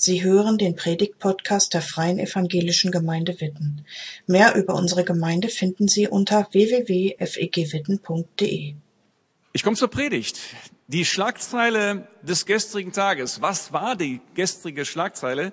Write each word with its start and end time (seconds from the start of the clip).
Sie 0.00 0.22
hören 0.22 0.58
den 0.58 0.76
Predigt-Podcast 0.76 1.74
der 1.74 1.82
Freien 1.82 2.20
Evangelischen 2.20 2.92
Gemeinde 2.92 3.40
Witten. 3.40 3.84
Mehr 4.28 4.54
über 4.54 4.76
unsere 4.76 5.02
Gemeinde 5.02 5.48
finden 5.48 5.88
Sie 5.88 6.06
unter 6.06 6.46
www.fegwitten.de. 6.52 8.74
Ich 9.52 9.62
komme 9.64 9.76
zur 9.76 9.88
Predigt. 9.88 10.38
Die 10.86 11.04
Schlagzeile 11.04 12.06
des 12.22 12.46
gestrigen 12.46 12.92
Tages. 12.92 13.42
Was 13.42 13.72
war 13.72 13.96
die 13.96 14.20
gestrige 14.34 14.84
Schlagzeile? 14.84 15.52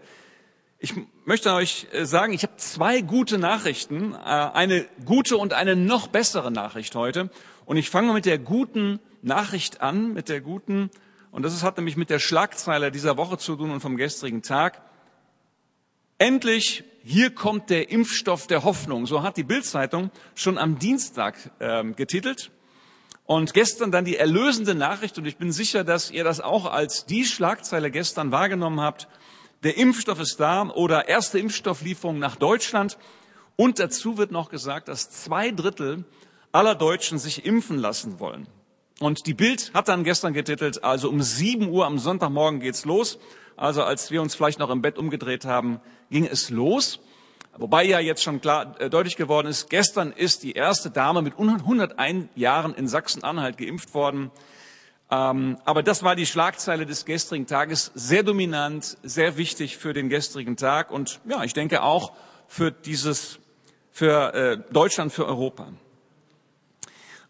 Ich 0.77 0.93
möchte 1.25 1.51
euch 1.51 1.87
äh, 1.91 2.05
sagen, 2.05 2.31
ich 2.31 2.43
habe 2.43 2.57
zwei 2.57 3.01
gute 3.01 3.39
Nachrichten, 3.39 4.13
äh, 4.13 4.17
eine 4.17 4.85
gute 5.05 5.37
und 5.37 5.53
eine 5.53 5.75
noch 5.75 6.05
bessere 6.05 6.51
Nachricht 6.51 6.93
heute. 6.93 7.31
Und 7.65 7.77
ich 7.77 7.89
fange 7.89 8.13
mit 8.13 8.27
der 8.27 8.37
guten 8.37 8.99
Nachricht 9.23 9.81
an, 9.81 10.13
mit 10.13 10.29
der 10.29 10.41
guten 10.41 10.91
und 11.35 11.43
das 11.43 11.63
hat 11.63 11.75
nämlich 11.75 11.97
mit 11.97 12.09
der 12.09 12.19
Schlagzeile 12.19 12.93
dieser 12.93 13.17
Woche 13.17 13.37
zu 13.37 13.57
tun 13.57 13.71
und 13.71 13.81
vom 13.81 13.97
gestrigen 13.97 14.41
Tag. 14.41 14.81
Endlich, 16.17 16.85
hier 17.03 17.35
kommt 17.35 17.69
der 17.69 17.91
Impfstoff 17.91 18.47
der 18.47 18.63
Hoffnung. 18.63 19.05
So 19.05 19.21
hat 19.21 19.35
die 19.35 19.43
Bildzeitung 19.43 20.11
schon 20.33 20.57
am 20.57 20.79
Dienstag 20.79 21.35
ähm, 21.59 21.93
getitelt. 21.97 22.51
Und 23.25 23.53
gestern 23.53 23.91
dann 23.91 24.05
die 24.05 24.15
erlösende 24.15 24.75
Nachricht, 24.75 25.17
und 25.17 25.25
ich 25.25 25.35
bin 25.35 25.51
sicher, 25.51 25.83
dass 25.83 26.09
ihr 26.09 26.23
das 26.23 26.39
auch 26.39 26.71
als 26.71 27.05
die 27.05 27.25
Schlagzeile 27.25 27.91
gestern 27.91 28.31
wahrgenommen 28.31 28.79
habt. 28.79 29.09
Der 29.63 29.75
Impfstoff 29.75 30.21
ist 30.21 30.39
da 30.39 30.69
oder 30.69 31.09
erste 31.09 31.37
Impfstofflieferung 31.37 32.17
nach 32.17 32.37
Deutschland. 32.37 32.97
Und 33.57 33.79
dazu 33.79 34.17
wird 34.17 34.31
noch 34.31 34.49
gesagt, 34.49 34.87
dass 34.87 35.09
zwei 35.09 35.51
Drittel 35.51 36.05
aller 36.53 36.75
Deutschen 36.75 37.19
sich 37.19 37.45
impfen 37.45 37.77
lassen 37.77 38.21
wollen. 38.21 38.47
Und 38.99 39.27
die 39.27 39.33
Bild 39.33 39.71
hat 39.73 39.89
dann 39.89 40.03
gestern 40.03 40.33
getitelt, 40.33 40.83
also 40.83 41.09
um 41.09 41.21
7 41.21 41.69
Uhr 41.69 41.85
am 41.85 41.99
Sonntagmorgen 41.99 42.61
geht's 42.61 42.85
los. 42.85 43.19
Also 43.57 43.83
als 43.83 44.09
wir 44.11 44.21
uns 44.21 44.35
vielleicht 44.35 44.59
noch 44.59 44.69
im 44.69 44.81
Bett 44.81 44.97
umgedreht 44.97 45.45
haben, 45.45 45.81
ging 46.09 46.25
es 46.25 46.49
los. 46.49 46.99
Wobei 47.57 47.85
ja 47.85 47.99
jetzt 47.99 48.21
schon 48.23 48.41
klar 48.41 48.79
äh, 48.79 48.89
deutlich 48.89 49.15
geworden 49.15 49.47
ist, 49.47 49.69
gestern 49.69 50.11
ist 50.11 50.43
die 50.43 50.53
erste 50.53 50.91
Dame 50.91 51.21
mit 51.21 51.33
101 51.33 52.27
Jahren 52.35 52.73
in 52.73 52.87
Sachsen-Anhalt 52.87 53.57
geimpft 53.57 53.93
worden. 53.93 54.31
Ähm, 55.09 55.57
aber 55.63 55.83
das 55.83 56.03
war 56.03 56.15
die 56.15 56.25
Schlagzeile 56.25 56.85
des 56.85 57.05
gestrigen 57.05 57.47
Tages, 57.47 57.91
sehr 57.95 58.23
dominant, 58.23 58.97
sehr 59.03 59.37
wichtig 59.37 59.77
für 59.77 59.93
den 59.93 60.09
gestrigen 60.09 60.57
Tag 60.57 60.91
und 60.91 61.21
ja, 61.25 61.43
ich 61.43 61.53
denke 61.53 61.83
auch 61.83 62.11
für 62.47 62.71
dieses, 62.71 63.39
für 63.91 64.33
äh, 64.33 64.57
Deutschland, 64.73 65.13
für 65.13 65.25
Europa. 65.25 65.67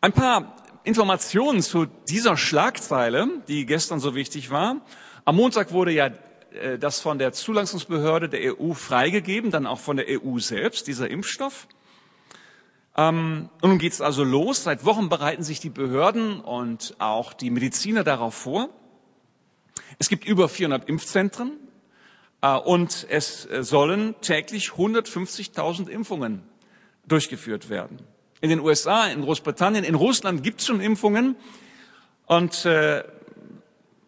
Ein 0.02 0.14
paar 0.14 0.56
Informationen 0.86 1.62
zu 1.62 1.88
dieser 2.08 2.38
Schlagzeile, 2.38 3.28
die 3.48 3.66
gestern 3.66 4.00
so 4.00 4.16
wichtig 4.16 4.52
war. 4.52 4.82
Am 5.26 5.36
Montag 5.36 5.72
wurde 5.72 5.92
ja 5.92 6.12
äh, 6.52 6.78
das 6.78 7.00
von 7.00 7.18
der 7.18 7.34
Zulassungsbehörde 7.34 8.30
der 8.30 8.60
EU 8.60 8.74
freigegeben, 8.74 9.52
dann 9.52 9.66
auch 9.66 9.80
von 9.80 9.98
der 9.98 10.06
EU 10.10 10.38
selbst, 10.40 10.88
dieser 10.88 11.10
Impfstoff. 11.10 11.68
Ähm, 12.96 13.50
und 13.62 13.70
nun 13.70 13.80
geht 13.80 13.94
es 13.94 14.02
also 14.02 14.24
los. 14.24 14.64
Seit 14.64 14.86
Wochen 14.86 15.10
bereiten 15.10 15.44
sich 15.44 15.60
die 15.60 15.70
Behörden 15.70 16.40
und 16.40 16.96
auch 17.00 17.34
die 17.34 17.50
Mediziner 17.50 18.04
darauf 18.04 18.36
vor. 18.36 18.70
Es 19.98 20.10
gibt 20.10 20.26
über 20.26 20.48
400 20.48 20.88
Impfzentren 20.88 21.54
äh, 22.42 22.56
und 22.56 23.08
es 23.10 23.46
äh, 23.48 23.64
sollen 23.64 24.16
täglich 24.22 24.70
150.000 24.70 25.90
Impfungen 25.90 26.44
durchgeführt 27.08 27.70
werden. 27.70 28.00
In 28.46 28.50
den 28.50 28.60
USA, 28.60 29.08
in 29.08 29.24
Großbritannien, 29.24 29.84
in 29.84 29.96
Russland 29.96 30.44
gibt 30.44 30.62
es 30.62 30.68
schon 30.68 30.80
Impfungen. 30.80 31.36
Und 32.28 32.64
äh, 32.66 33.04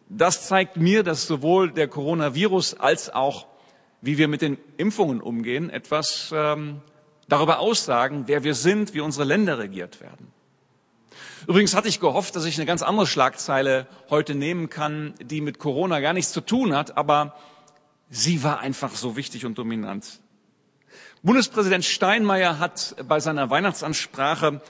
das 0.10 0.48
zeigt 0.48 0.78
mir, 0.78 1.02
dass 1.02 1.26
sowohl 1.26 1.72
der 1.72 1.88
Coronavirus 1.88 2.76
als 2.76 3.12
auch, 3.12 3.48
wie 4.02 4.20
wir 4.20 4.28
mit 4.28 4.44
den 4.44 4.60
Impfungen 4.78 5.22
umgehen, 5.22 5.72
etwas 5.72 6.32
ähm, 6.36 6.82
darüber 7.28 7.58
aussagen, 7.58 8.26
wer 8.28 8.44
wir 8.44 8.54
sind, 8.54 8.94
wie 8.94 9.00
unsere 9.00 9.26
Länder 9.26 9.58
regiert 9.58 10.02
werden. 10.02 10.32
Übrigens 11.48 11.74
hatte 11.74 11.88
ich 11.88 12.00
gehofft, 12.00 12.36
dass 12.36 12.46
ich 12.46 12.58
eine 12.58 12.68
ganz 12.68 12.84
andere 12.84 13.08
Schlagzeile 13.08 13.88
heute 14.12 14.36
nehmen 14.36 14.70
kann, 14.70 15.16
die 15.20 15.42
mit 15.42 15.58
Corona 15.58 16.00
gar 16.00 16.14
nichts 16.14 16.32
zu 16.32 16.42
tun 16.42 16.76
hat, 16.76 16.96
aber 16.96 17.34
sie 18.12 18.44
war 18.44 18.60
einfach 18.60 18.92
so 18.92 19.18
wichtig 19.18 19.48
und 19.48 19.58
dominant. 19.58 20.20
Bundespräsident 21.24 21.84
Steinmeier 21.84 22.60
hat 22.60 22.96
bei 23.08 23.20
seiner 23.20 23.50
Weihnachtsansprache 23.50 24.62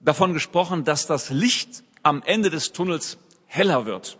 davon 0.00 0.32
gesprochen, 0.32 0.84
dass 0.84 1.06
das 1.06 1.30
Licht 1.30 1.84
am 2.02 2.22
Ende 2.24 2.50
des 2.50 2.72
Tunnels 2.72 3.18
heller 3.46 3.84
wird. 3.84 4.18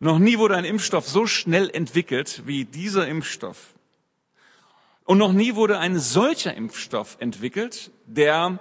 Noch 0.00 0.18
nie 0.18 0.38
wurde 0.38 0.56
ein 0.56 0.64
Impfstoff 0.64 1.08
so 1.08 1.26
schnell 1.26 1.70
entwickelt 1.70 2.42
wie 2.46 2.64
dieser 2.64 3.06
Impfstoff. 3.08 3.74
Und 5.04 5.18
noch 5.18 5.32
nie 5.32 5.54
wurde 5.54 5.78
ein 5.78 5.98
solcher 5.98 6.54
Impfstoff 6.54 7.16
entwickelt, 7.20 7.90
der 8.06 8.58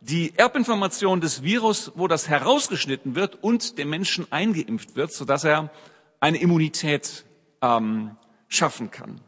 die 0.00 0.32
Erbinformation 0.36 1.20
des 1.20 1.42
Virus, 1.42 1.92
wo 1.94 2.08
das 2.08 2.28
herausgeschnitten 2.28 3.14
wird 3.14 3.42
und 3.42 3.76
dem 3.76 3.90
Menschen 3.90 4.30
eingeimpft 4.32 4.96
wird, 4.96 5.12
sodass 5.12 5.44
er 5.44 5.70
eine 6.20 6.40
Immunität 6.40 7.24
ähm, 7.60 8.16
schaffen 8.48 8.90
kann. 8.90 9.20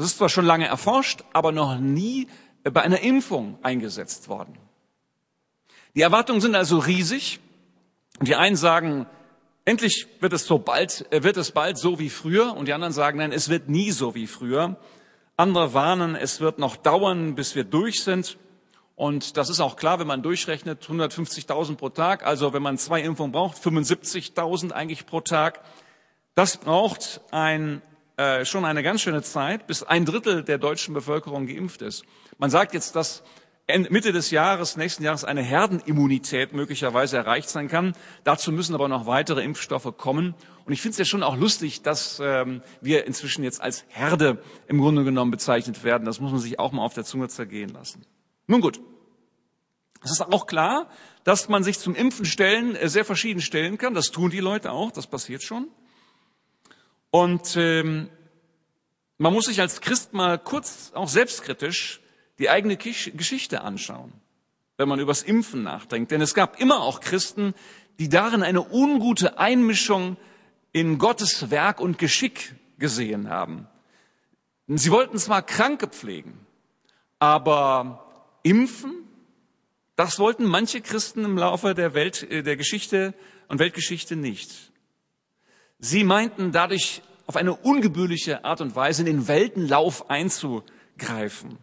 Das 0.00 0.12
ist 0.12 0.16
zwar 0.16 0.30
schon 0.30 0.46
lange 0.46 0.66
erforscht, 0.66 1.24
aber 1.34 1.52
noch 1.52 1.78
nie 1.78 2.26
bei 2.64 2.80
einer 2.80 3.00
Impfung 3.00 3.58
eingesetzt 3.60 4.30
worden. 4.30 4.56
Die 5.94 6.00
Erwartungen 6.00 6.40
sind 6.40 6.54
also 6.54 6.78
riesig. 6.78 7.38
Und 8.18 8.26
die 8.26 8.34
einen 8.34 8.56
sagen, 8.56 9.04
endlich 9.66 10.06
wird 10.20 10.32
es 10.32 10.46
so 10.46 10.58
bald, 10.58 11.04
äh, 11.12 11.22
wird 11.22 11.36
es 11.36 11.52
bald 11.52 11.76
so 11.76 11.98
wie 11.98 12.08
früher. 12.08 12.56
Und 12.56 12.66
die 12.66 12.72
anderen 12.72 12.94
sagen, 12.94 13.18
nein, 13.18 13.30
es 13.30 13.50
wird 13.50 13.68
nie 13.68 13.90
so 13.90 14.14
wie 14.14 14.26
früher. 14.26 14.78
Andere 15.36 15.74
warnen, 15.74 16.16
es 16.16 16.40
wird 16.40 16.58
noch 16.58 16.76
dauern, 16.76 17.34
bis 17.34 17.54
wir 17.54 17.64
durch 17.64 18.02
sind. 18.02 18.38
Und 18.96 19.36
das 19.36 19.50
ist 19.50 19.60
auch 19.60 19.76
klar, 19.76 19.98
wenn 20.00 20.06
man 20.06 20.22
durchrechnet, 20.22 20.82
150.000 20.82 21.76
pro 21.76 21.90
Tag. 21.90 22.24
Also 22.24 22.54
wenn 22.54 22.62
man 22.62 22.78
zwei 22.78 23.02
Impfungen 23.02 23.32
braucht, 23.32 23.58
75.000 23.58 24.72
eigentlich 24.72 25.04
pro 25.04 25.20
Tag. 25.20 25.60
Das 26.34 26.56
braucht 26.56 27.20
ein 27.32 27.82
äh, 28.20 28.44
schon 28.44 28.66
eine 28.66 28.82
ganz 28.82 29.00
schöne 29.00 29.22
Zeit, 29.22 29.66
bis 29.66 29.82
ein 29.82 30.04
Drittel 30.04 30.44
der 30.44 30.58
deutschen 30.58 30.92
Bevölkerung 30.92 31.46
geimpft 31.46 31.80
ist. 31.80 32.04
Man 32.36 32.50
sagt 32.50 32.74
jetzt, 32.74 32.94
dass 32.94 33.22
Mitte 33.88 34.12
des 34.12 34.30
Jahres, 34.30 34.76
nächsten 34.76 35.04
Jahres 35.04 35.24
eine 35.24 35.40
Herdenimmunität 35.40 36.52
möglicherweise 36.52 37.16
erreicht 37.16 37.48
sein 37.48 37.68
kann. 37.68 37.94
Dazu 38.24 38.52
müssen 38.52 38.74
aber 38.74 38.88
noch 38.88 39.06
weitere 39.06 39.42
Impfstoffe 39.42 39.96
kommen. 39.96 40.34
Und 40.66 40.72
ich 40.74 40.82
finde 40.82 40.92
es 40.92 40.98
ja 40.98 41.04
schon 41.06 41.22
auch 41.22 41.36
lustig, 41.36 41.80
dass 41.80 42.20
ähm, 42.22 42.60
wir 42.82 43.06
inzwischen 43.06 43.42
jetzt 43.42 43.62
als 43.62 43.86
Herde 43.88 44.42
im 44.66 44.80
Grunde 44.80 45.02
genommen 45.02 45.30
bezeichnet 45.30 45.82
werden. 45.82 46.04
Das 46.04 46.20
muss 46.20 46.30
man 46.30 46.40
sich 46.40 46.58
auch 46.58 46.72
mal 46.72 46.82
auf 46.82 46.92
der 46.92 47.04
Zunge 47.04 47.28
zergehen 47.28 47.70
lassen. 47.70 48.04
Nun 48.46 48.60
gut. 48.60 48.80
Es 50.04 50.10
ist 50.10 50.20
auch 50.20 50.46
klar, 50.46 50.88
dass 51.24 51.48
man 51.48 51.64
sich 51.64 51.78
zum 51.78 51.94
Impfen 51.94 52.26
stellen, 52.26 52.76
äh, 52.76 52.90
sehr 52.90 53.06
verschieden 53.06 53.40
stellen 53.40 53.78
kann. 53.78 53.94
Das 53.94 54.10
tun 54.10 54.30
die 54.30 54.40
Leute 54.40 54.72
auch, 54.72 54.90
das 54.90 55.06
passiert 55.06 55.42
schon. 55.42 55.68
Und 57.10 57.56
ähm, 57.56 58.08
man 59.18 59.32
muss 59.32 59.46
sich 59.46 59.60
als 59.60 59.80
Christ 59.80 60.12
mal 60.12 60.38
kurz 60.38 60.92
auch 60.94 61.08
selbstkritisch 61.08 62.00
die 62.38 62.48
eigene 62.48 62.76
Geschichte 62.76 63.60
anschauen, 63.60 64.12
wenn 64.76 64.88
man 64.88 65.00
übers 65.00 65.22
Impfen 65.22 65.62
nachdenkt. 65.62 66.10
Denn 66.10 66.22
es 66.22 66.34
gab 66.34 66.58
immer 66.60 66.80
auch 66.80 67.00
Christen, 67.00 67.54
die 67.98 68.08
darin 68.08 68.42
eine 68.42 68.62
ungute 68.72 69.38
Einmischung 69.38 70.16
in 70.72 70.98
Gottes 70.98 71.50
Werk 71.50 71.80
und 71.80 71.98
Geschick 71.98 72.54
gesehen 72.78 73.28
haben. 73.28 73.66
Sie 74.68 74.90
wollten 74.90 75.18
zwar 75.18 75.42
Kranke 75.42 75.88
pflegen, 75.88 76.46
aber 77.18 78.06
impfen, 78.42 78.92
das 79.96 80.18
wollten 80.18 80.46
manche 80.46 80.80
Christen 80.80 81.24
im 81.24 81.36
Laufe 81.36 81.74
der 81.74 81.92
Welt, 81.92 82.22
äh, 82.30 82.42
der 82.42 82.56
Geschichte 82.56 83.12
und 83.48 83.58
Weltgeschichte 83.58 84.16
nicht. 84.16 84.69
Sie 85.80 86.04
meinten 86.04 86.52
dadurch 86.52 87.02
auf 87.26 87.36
eine 87.36 87.54
ungebührliche 87.54 88.44
Art 88.44 88.60
und 88.60 88.76
Weise 88.76 89.02
in 89.02 89.06
den 89.06 89.28
Weltenlauf 89.28 90.10
einzugreifen. 90.10 91.58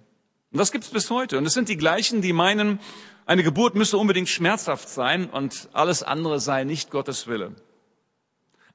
Und 0.52 0.58
das 0.58 0.72
gibt's 0.72 0.90
bis 0.90 1.10
heute. 1.10 1.38
Und 1.38 1.46
es 1.46 1.54
sind 1.54 1.70
die 1.70 1.78
gleichen, 1.78 2.22
die 2.22 2.34
meinen, 2.34 2.80
eine 3.26 3.44
Geburt 3.44 3.76
müsse 3.76 3.98
unbedingt 3.98 4.30
schmerzhaft 4.30 4.90
sein 4.90 5.30
und 5.30 5.70
alles 5.74 6.02
andere 6.02 6.40
sei 6.40 6.64
nicht 6.64 6.90
Gottes 6.90 7.28
Wille. 7.28 7.56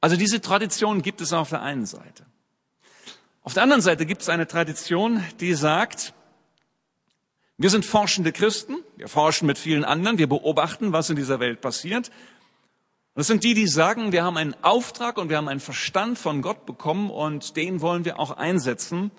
Also 0.00 0.16
diese 0.16 0.40
Tradition 0.40 1.02
gibt 1.02 1.20
es 1.20 1.32
auf 1.32 1.48
der 1.48 1.62
einen 1.62 1.86
Seite. 1.86 2.26
Auf 3.42 3.54
der 3.54 3.64
anderen 3.64 3.82
Seite 3.82 4.06
gibt 4.06 4.22
es 4.22 4.28
eine 4.28 4.46
Tradition, 4.46 5.24
die 5.40 5.54
sagt, 5.54 6.12
wir 7.56 7.70
sind 7.70 7.84
forschende 7.84 8.32
Christen, 8.32 8.76
wir 8.96 9.08
forschen 9.08 9.46
mit 9.46 9.58
vielen 9.58 9.84
anderen, 9.84 10.18
wir 10.18 10.28
beobachten, 10.28 10.92
was 10.92 11.10
in 11.10 11.16
dieser 11.16 11.40
Welt 11.40 11.60
passiert, 11.60 12.10
das 13.14 13.26
sind 13.26 13.44
die, 13.44 13.52
die 13.54 13.66
sagen, 13.66 14.12
wir 14.12 14.24
haben 14.24 14.38
einen 14.38 14.56
Auftrag 14.62 15.18
und 15.18 15.28
wir 15.28 15.36
haben 15.36 15.48
einen 15.48 15.60
Verstand 15.60 16.18
von 16.18 16.40
Gott 16.40 16.64
bekommen 16.64 17.10
und 17.10 17.56
den 17.56 17.82
wollen 17.82 18.04
wir 18.06 18.18
auch 18.18 18.30
einsetzen, 18.30 19.10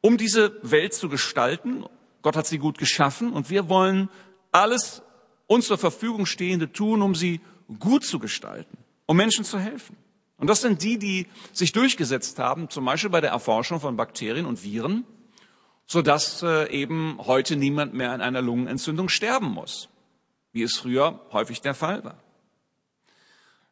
um 0.00 0.16
diese 0.16 0.58
Welt 0.62 0.94
zu 0.94 1.08
gestalten. 1.08 1.84
Gott 2.22 2.34
hat 2.36 2.46
sie 2.46 2.58
gut 2.58 2.78
geschaffen 2.78 3.32
und 3.32 3.48
wir 3.48 3.68
wollen 3.68 4.08
alles 4.50 5.02
uns 5.46 5.66
zur 5.66 5.78
Verfügung 5.78 6.26
Stehende 6.26 6.72
tun, 6.72 7.02
um 7.02 7.14
sie 7.14 7.40
gut 7.78 8.04
zu 8.04 8.18
gestalten, 8.18 8.78
um 9.06 9.16
Menschen 9.16 9.44
zu 9.44 9.60
helfen. 9.60 9.96
Und 10.38 10.50
das 10.50 10.60
sind 10.60 10.82
die, 10.82 10.98
die 10.98 11.28
sich 11.52 11.72
durchgesetzt 11.72 12.38
haben, 12.40 12.68
zum 12.68 12.84
Beispiel 12.84 13.10
bei 13.10 13.20
der 13.20 13.30
Erforschung 13.30 13.80
von 13.80 13.96
Bakterien 13.96 14.44
und 14.44 14.64
Viren, 14.64 15.04
sodass 15.86 16.42
äh, 16.42 16.68
eben 16.70 17.18
heute 17.18 17.56
niemand 17.56 17.94
mehr 17.94 18.10
an 18.10 18.20
einer 18.20 18.42
Lungenentzündung 18.42 19.08
sterben 19.08 19.46
muss, 19.46 19.88
wie 20.52 20.62
es 20.62 20.76
früher 20.76 21.20
häufig 21.32 21.60
der 21.60 21.74
Fall 21.74 22.04
war. 22.04 22.18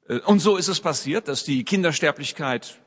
Äh, 0.09 0.19
und 0.21 0.41
so 0.41 0.57
ist 0.57 0.69
es 0.69 0.81
passiert, 0.81 1.29
dass 1.29 1.45
die 1.45 1.65
Kindersterblichkeit 1.65 2.79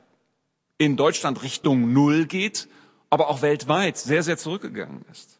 in 0.78 0.96
Deutschland 0.96 1.42
Richtung 1.42 1.92
Null 1.92 2.26
geht, 2.26 2.68
aber 3.10 3.28
auch 3.28 3.42
weltweit 3.42 3.98
sehr, 3.98 4.22
sehr 4.22 4.38
zurückgegangen 4.38 5.04
ist. 5.10 5.38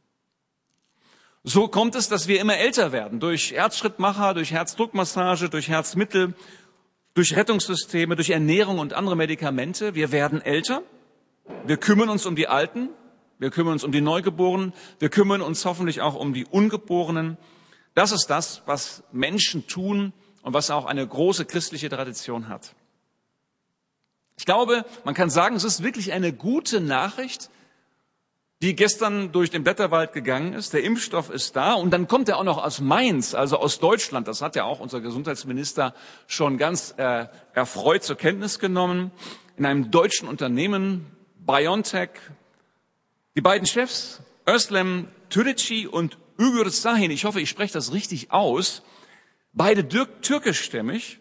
So 1.45 1.69
kommt 1.69 1.95
es, 1.95 2.09
dass 2.09 2.29
wir 2.29 2.41
immer 2.41 2.57
älter 2.57 2.93
werden, 2.93 3.21
durch 3.21 3.53
Herzschrittmacher, 3.53 4.35
durch 4.35 4.51
Herzdruckmassage, 4.51 5.49
durch 5.49 5.69
Herzmittel, 5.69 6.35
durch 7.15 7.37
Rettungssysteme, 7.37 8.17
durch 8.17 8.31
Ernährung 8.31 8.79
und 8.79 8.93
andere 8.93 9.17
Medikamente. 9.17 9.95
Wir 9.95 10.13
werden 10.13 10.43
älter, 10.43 10.83
wir 11.65 11.77
kümmern 11.77 12.09
uns 12.09 12.27
um 12.27 12.37
die 12.37 12.49
Alten, 12.49 12.91
wir 13.39 13.51
kümmern 13.51 13.75
uns 13.75 13.85
um 13.85 13.93
die 13.93 14.01
Neugeborenen, 14.01 14.73
wir 14.99 15.09
kümmern 15.09 15.41
uns 15.41 15.65
hoffentlich 15.65 16.01
auch 16.01 16.17
um 16.17 16.35
die 16.35 16.45
Ungeborenen. 16.45 17.39
Das 17.95 18.13
ist 18.13 18.27
das, 18.27 18.63
was 18.67 19.05
Menschen 19.13 19.67
tun 19.69 20.13
und 20.49 20.55
was 20.55 20.71
auch 20.71 20.87
eine 20.87 21.07
große 21.07 21.45
christliche 21.45 21.91
Tradition 21.91 22.49
hat. 22.49 22.75
Ich 24.39 24.47
glaube, 24.47 24.87
man 25.05 25.13
kann 25.13 25.29
sagen, 25.29 25.55
es 25.57 25.63
ist 25.63 25.83
wirklich 25.83 26.15
eine 26.15 26.33
gute 26.33 26.81
Nachricht, 26.81 27.51
die 28.63 28.75
gestern 28.75 29.31
durch 29.31 29.51
den 29.51 29.63
Blätterwald 29.63 30.15
gegangen 30.15 30.55
ist. 30.55 30.73
Der 30.73 30.85
Impfstoff 30.85 31.29
ist 31.29 31.55
da 31.55 31.75
und 31.75 31.91
dann 31.91 32.09
kommt 32.09 32.31
er 32.31 32.39
auch 32.39 32.45
noch 32.45 32.65
aus 32.65 32.81
Mainz, 32.81 33.35
also 33.35 33.59
aus 33.59 33.79
Deutschland. 33.79 34.27
Das 34.27 34.41
hat 34.41 34.57
ja 34.57 34.65
auch 34.65 34.81
unser 34.81 35.03
Gesundheitsminister 35.03 35.95
schon 36.27 36.57
ganz 36.57 36.95
äh, 36.97 37.27
erfreut 37.53 38.03
zur 38.03 38.17
Kenntnis 38.17 38.59
genommen. 38.59 39.11
In 39.59 39.67
einem 39.67 39.91
deutschen 39.91 40.29
Unternehmen, 40.29 41.05
BioNTech, 41.45 42.09
die 43.37 43.43
beiden 43.43 43.67
Chefs, 43.67 44.23
Özlem 44.49 45.09
Türeci 45.29 45.87
und 45.87 46.17
Ügür 46.39 46.71
Sahin, 46.71 47.11
ich 47.11 47.27
hoffe, 47.27 47.39
ich 47.39 47.51
spreche 47.51 47.75
das 47.75 47.93
richtig 47.93 48.33
aus, 48.33 48.83
beide 49.59 49.87
türkischstämmig, 50.23 51.21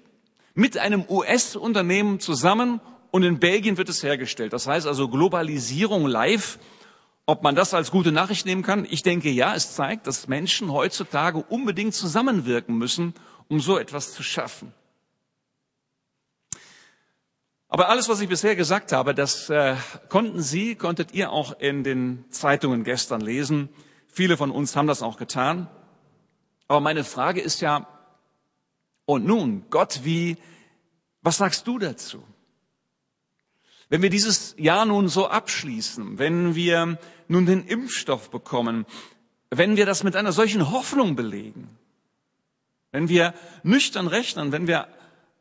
mit 0.54 0.78
einem 0.78 1.04
US-Unternehmen 1.10 2.22
zusammen 2.22 2.80
und 3.12 3.24
in 3.24 3.40
Belgien 3.40 3.78
wird 3.78 3.90
es 3.90 4.02
hergestellt. 4.02 4.54
Das 4.54 4.66
heißt 4.66 4.88
also 4.88 5.10
Globalisierung 5.10 6.08
live 6.08 6.58
ob 7.30 7.44
man 7.44 7.56
das 7.56 7.74
als 7.74 7.92
gute 7.92 8.14
Nachricht 8.14 8.46
nehmen 8.46 8.64
kann? 8.64 8.88
Ich 8.90 9.04
denke 9.04 9.30
ja, 9.30 9.54
es 9.54 9.76
zeigt, 9.76 10.08
dass 10.08 10.30
Menschen 10.30 10.72
heutzutage 10.72 11.40
unbedingt 11.40 11.94
zusammenwirken 11.94 12.78
müssen, 12.78 13.14
um 13.50 13.60
so 13.60 13.78
etwas 13.78 14.14
zu 14.14 14.24
schaffen. 14.24 14.74
Aber 17.68 17.90
alles, 17.90 18.08
was 18.08 18.22
ich 18.22 18.30
bisher 18.30 18.56
gesagt 18.56 18.94
habe, 18.94 19.14
das 19.14 19.50
äh, 19.50 19.76
konnten 20.08 20.42
Sie, 20.42 20.76
konntet 20.76 21.14
ihr 21.14 21.34
auch 21.34 21.60
in 21.60 21.84
den 21.84 22.24
Zeitungen 22.30 22.86
gestern 22.86 23.20
lesen. 23.20 23.68
Viele 24.08 24.38
von 24.38 24.50
uns 24.50 24.78
haben 24.78 24.88
das 24.88 25.04
auch 25.04 25.18
getan. 25.18 25.68
Aber 26.70 26.80
meine 26.80 27.04
Frage 27.04 27.42
ist 27.42 27.60
ja, 27.60 27.86
und 29.08 29.26
nun, 29.26 29.64
Gott, 29.70 30.02
wie, 30.04 30.36
was 31.22 31.38
sagst 31.38 31.66
du 31.66 31.80
dazu? 31.80 32.22
Wenn 33.88 34.02
wir 34.02 34.10
dieses 34.10 34.54
Jahr 34.58 34.86
nun 34.86 35.08
so 35.08 35.30
abschließen, 35.30 36.20
wenn 36.20 36.56
wir 36.56 37.00
nun 37.30 37.46
den 37.46 37.66
Impfstoff 37.66 38.30
bekommen, 38.30 38.86
wenn 39.50 39.78
wir 39.78 39.86
das 39.86 40.04
mit 40.04 40.18
einer 40.18 40.34
solchen 40.34 40.72
Hoffnung 40.72 41.16
belegen, 41.16 41.70
wenn 42.92 43.08
wir 43.08 43.34
nüchtern 43.64 44.08
rechnen, 44.08 44.52
wenn 44.52 44.68
wir 44.68 44.90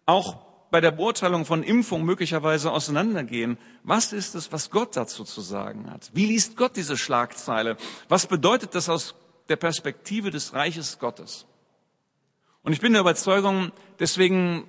auch 0.06 0.36
bei 0.70 0.80
der 0.80 0.92
Beurteilung 0.92 1.44
von 1.44 1.64
Impfung 1.64 2.04
möglicherweise 2.04 2.70
auseinandergehen, 2.70 3.58
was 3.82 4.12
ist 4.12 4.36
es, 4.36 4.52
was 4.52 4.70
Gott 4.70 4.96
dazu 4.96 5.24
zu 5.24 5.40
sagen 5.40 5.90
hat? 5.90 6.12
Wie 6.14 6.26
liest 6.26 6.56
Gott 6.56 6.76
diese 6.76 6.96
Schlagzeile? 6.96 7.76
Was 8.08 8.28
bedeutet 8.28 8.76
das 8.76 8.88
aus 8.88 9.16
der 9.48 9.56
Perspektive 9.56 10.30
des 10.30 10.54
Reiches 10.54 11.00
Gottes? 11.00 11.46
Und 12.66 12.72
ich 12.72 12.80
bin 12.80 12.94
der 12.94 13.02
Überzeugung, 13.02 13.70
deswegen 14.00 14.66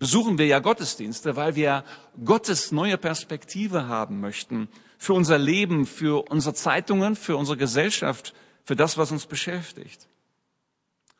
besuchen 0.00 0.38
wir 0.38 0.46
ja 0.46 0.58
Gottesdienste, 0.58 1.36
weil 1.36 1.54
wir 1.54 1.84
Gottes 2.24 2.72
neue 2.72 2.98
Perspektive 2.98 3.86
haben 3.86 4.18
möchten 4.18 4.68
für 4.98 5.12
unser 5.12 5.38
Leben, 5.38 5.86
für 5.86 6.28
unsere 6.28 6.52
Zeitungen, 6.52 7.14
für 7.14 7.36
unsere 7.36 7.56
Gesellschaft, 7.56 8.34
für 8.64 8.74
das, 8.74 8.98
was 8.98 9.12
uns 9.12 9.26
beschäftigt. 9.26 10.08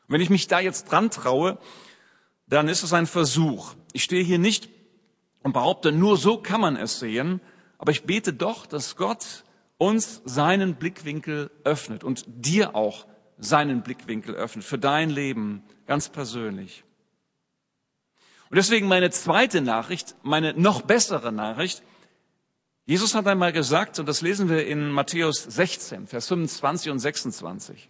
wenn 0.09 0.19
ich 0.19 0.29
mich 0.29 0.47
da 0.47 0.59
jetzt 0.59 0.91
dran 0.91 1.09
traue, 1.09 1.57
dann 2.47 2.67
ist 2.67 2.83
es 2.83 2.91
ein 2.91 3.07
Versuch. 3.07 3.75
Ich 3.93 4.03
stehe 4.03 4.25
hier 4.25 4.39
nicht 4.39 4.67
und 5.41 5.53
behaupte, 5.53 5.93
nur 5.93 6.17
so 6.17 6.35
kann 6.35 6.59
man 6.59 6.75
es 6.75 6.99
sehen, 6.99 7.39
aber 7.77 7.93
ich 7.93 8.03
bete 8.03 8.33
doch, 8.33 8.65
dass 8.65 8.97
Gott 8.97 9.45
uns 9.77 10.21
seinen 10.25 10.75
Blickwinkel 10.75 11.49
öffnet 11.63 12.03
und 12.03 12.25
dir 12.27 12.75
auch 12.75 13.05
seinen 13.37 13.81
Blickwinkel 13.81 14.35
öffnet 14.35 14.65
für 14.65 14.77
dein 14.77 15.09
Leben 15.09 15.63
ganz 15.85 16.09
persönlich. 16.09 16.83
Und 18.49 18.57
deswegen 18.57 18.87
meine 18.87 19.09
zweite 19.09 19.61
Nachricht, 19.61 20.15
meine 20.23 20.53
noch 20.53 20.81
bessere 20.81 21.31
Nachricht. 21.31 21.83
Jesus 22.85 23.15
hat 23.15 23.27
einmal 23.27 23.51
gesagt, 23.51 23.99
und 23.99 24.07
das 24.07 24.21
lesen 24.21 24.49
wir 24.49 24.67
in 24.67 24.91
Matthäus 24.91 25.43
16, 25.43 26.07
Vers 26.07 26.27
25 26.27 26.91
und 26.91 26.99
26. 26.99 27.89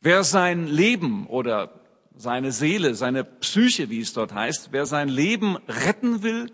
Wer 0.00 0.22
sein 0.22 0.66
Leben 0.66 1.26
oder 1.26 1.80
seine 2.14 2.52
Seele, 2.52 2.94
seine 2.94 3.24
Psyche, 3.24 3.90
wie 3.90 4.00
es 4.00 4.12
dort 4.12 4.32
heißt, 4.32 4.68
wer 4.70 4.86
sein 4.86 5.08
Leben 5.08 5.56
retten 5.66 6.22
will, 6.22 6.52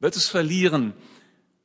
wird 0.00 0.16
es 0.16 0.28
verlieren. 0.28 0.94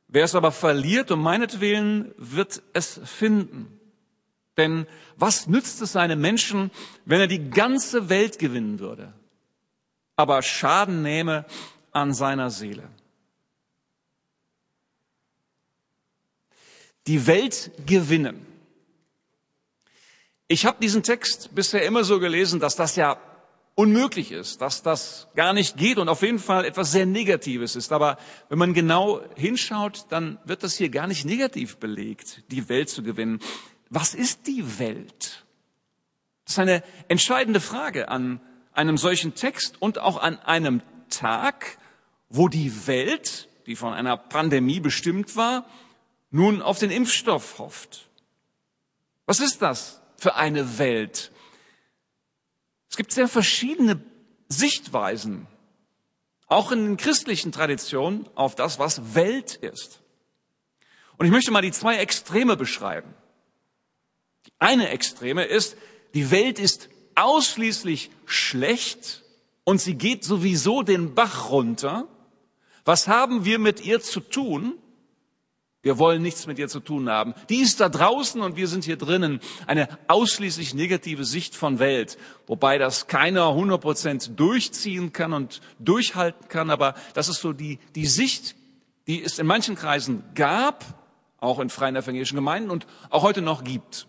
Wer 0.06 0.24
es 0.24 0.34
aber 0.34 0.52
verliert 0.52 1.10
um 1.10 1.22
meinetwillen, 1.22 2.14
wird 2.16 2.62
es 2.72 3.00
finden. 3.04 3.80
Denn 4.56 4.86
was 5.16 5.46
nützt 5.46 5.80
es 5.80 5.96
einem 5.96 6.20
Menschen, 6.20 6.70
wenn 7.04 7.20
er 7.20 7.26
die 7.26 7.50
ganze 7.50 8.08
Welt 8.08 8.38
gewinnen 8.38 8.78
würde, 8.78 9.12
aber 10.16 10.42
Schaden 10.42 11.02
nehme 11.02 11.46
an 11.92 12.12
seiner 12.12 12.50
Seele? 12.50 12.88
Die 17.06 17.26
Welt 17.26 17.72
gewinnen. 17.86 18.46
Ich 20.46 20.66
habe 20.66 20.78
diesen 20.80 21.02
Text 21.02 21.54
bisher 21.54 21.84
immer 21.84 22.04
so 22.04 22.20
gelesen, 22.20 22.60
dass 22.60 22.76
das 22.76 22.94
ja 22.94 23.18
unmöglich 23.74 24.32
ist, 24.32 24.60
dass 24.60 24.82
das 24.82 25.28
gar 25.34 25.52
nicht 25.52 25.76
geht 25.76 25.98
und 25.98 26.08
auf 26.08 26.22
jeden 26.22 26.38
Fall 26.38 26.64
etwas 26.64 26.92
sehr 26.92 27.06
Negatives 27.06 27.74
ist. 27.74 27.92
Aber 27.92 28.18
wenn 28.48 28.58
man 28.58 28.74
genau 28.74 29.22
hinschaut, 29.34 30.06
dann 30.10 30.38
wird 30.44 30.62
das 30.62 30.76
hier 30.76 30.90
gar 30.90 31.06
nicht 31.06 31.24
negativ 31.24 31.78
belegt, 31.78 32.42
die 32.50 32.68
Welt 32.68 32.90
zu 32.90 33.02
gewinnen. 33.02 33.40
Was 33.94 34.14
ist 34.14 34.46
die 34.46 34.78
Welt? 34.78 35.44
Das 36.46 36.54
ist 36.54 36.58
eine 36.58 36.82
entscheidende 37.08 37.60
Frage 37.60 38.08
an 38.08 38.40
einem 38.72 38.96
solchen 38.96 39.34
Text 39.34 39.82
und 39.82 39.98
auch 39.98 40.16
an 40.16 40.38
einem 40.38 40.80
Tag, 41.10 41.76
wo 42.30 42.48
die 42.48 42.86
Welt, 42.86 43.50
die 43.66 43.76
von 43.76 43.92
einer 43.92 44.16
Pandemie 44.16 44.80
bestimmt 44.80 45.36
war, 45.36 45.66
nun 46.30 46.62
auf 46.62 46.78
den 46.78 46.90
Impfstoff 46.90 47.58
hofft. 47.58 48.08
Was 49.26 49.40
ist 49.40 49.60
das 49.60 50.00
für 50.16 50.36
eine 50.36 50.78
Welt? 50.78 51.30
Es 52.88 52.96
gibt 52.96 53.12
sehr 53.12 53.28
verschiedene 53.28 54.02
Sichtweisen, 54.48 55.46
auch 56.46 56.72
in 56.72 56.82
den 56.82 56.96
christlichen 56.96 57.52
Traditionen, 57.52 58.26
auf 58.36 58.54
das, 58.54 58.78
was 58.78 59.14
Welt 59.14 59.54
ist. 59.54 60.00
Und 61.18 61.26
ich 61.26 61.32
möchte 61.32 61.50
mal 61.50 61.60
die 61.60 61.72
zwei 61.72 61.98
Extreme 61.98 62.56
beschreiben. 62.56 63.14
Eine 64.62 64.90
Extreme 64.90 65.42
ist, 65.42 65.76
die 66.14 66.30
Welt 66.30 66.60
ist 66.60 66.88
ausschließlich 67.16 68.12
schlecht 68.26 69.24
und 69.64 69.80
sie 69.80 69.94
geht 69.94 70.22
sowieso 70.22 70.82
den 70.82 71.16
Bach 71.16 71.50
runter. 71.50 72.06
Was 72.84 73.08
haben 73.08 73.44
wir 73.44 73.58
mit 73.58 73.84
ihr 73.84 74.00
zu 74.00 74.20
tun? 74.20 74.74
Wir 75.82 75.98
wollen 75.98 76.22
nichts 76.22 76.46
mit 76.46 76.60
ihr 76.60 76.68
zu 76.68 76.78
tun 76.78 77.10
haben. 77.10 77.34
Die 77.48 77.56
ist 77.56 77.80
da 77.80 77.88
draußen 77.88 78.40
und 78.40 78.54
wir 78.54 78.68
sind 78.68 78.84
hier 78.84 78.96
drinnen. 78.96 79.40
Eine 79.66 79.88
ausschließlich 80.06 80.74
negative 80.74 81.24
Sicht 81.24 81.56
von 81.56 81.80
Welt, 81.80 82.16
wobei 82.46 82.78
das 82.78 83.08
keiner 83.08 83.48
100 83.48 83.80
Prozent 83.80 84.38
durchziehen 84.38 85.12
kann 85.12 85.32
und 85.32 85.60
durchhalten 85.80 86.46
kann. 86.46 86.70
Aber 86.70 86.94
das 87.14 87.28
ist 87.28 87.40
so 87.40 87.52
die, 87.52 87.80
die 87.96 88.06
Sicht, 88.06 88.54
die 89.08 89.24
es 89.24 89.40
in 89.40 89.46
manchen 89.48 89.74
Kreisen 89.74 90.22
gab, 90.36 90.84
auch 91.38 91.58
in 91.58 91.68
freien 91.68 91.96
evangelischen 91.96 92.36
Gemeinden 92.36 92.70
und 92.70 92.86
auch 93.10 93.24
heute 93.24 93.42
noch 93.42 93.64
gibt 93.64 94.06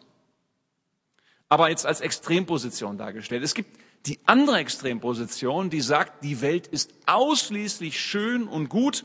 aber 1.53 1.69
jetzt 1.69 1.85
als 1.85 2.01
Extremposition 2.01 2.97
dargestellt. 2.97 3.43
Es 3.43 3.53
gibt 3.53 3.77
die 4.07 4.17
andere 4.25 4.57
Extremposition, 4.57 5.69
die 5.69 5.81
sagt, 5.81 6.23
die 6.23 6.41
Welt 6.41 6.65
ist 6.65 6.91
ausschließlich 7.05 8.01
schön 8.01 8.47
und 8.47 8.69
gut. 8.69 9.03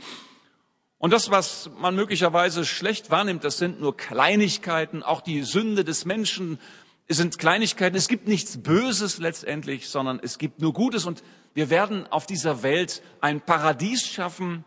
Und 0.96 1.12
das, 1.12 1.30
was 1.30 1.68
man 1.78 1.94
möglicherweise 1.94 2.64
schlecht 2.64 3.10
wahrnimmt, 3.10 3.44
das 3.44 3.58
sind 3.58 3.82
nur 3.82 3.98
Kleinigkeiten. 3.98 5.02
Auch 5.02 5.20
die 5.20 5.42
Sünde 5.42 5.84
des 5.84 6.06
Menschen 6.06 6.58
sind 7.06 7.38
Kleinigkeiten, 7.38 7.96
es 7.96 8.08
gibt 8.08 8.26
nichts 8.26 8.62
Böses 8.62 9.18
letztendlich, 9.18 9.90
sondern 9.90 10.18
es 10.22 10.38
gibt 10.38 10.62
nur 10.62 10.72
Gutes 10.72 11.04
und 11.04 11.22
wir 11.52 11.68
werden 11.68 12.06
auf 12.06 12.24
dieser 12.24 12.62
Welt 12.62 13.02
ein 13.20 13.42
Paradies 13.42 14.06
schaffen. 14.06 14.64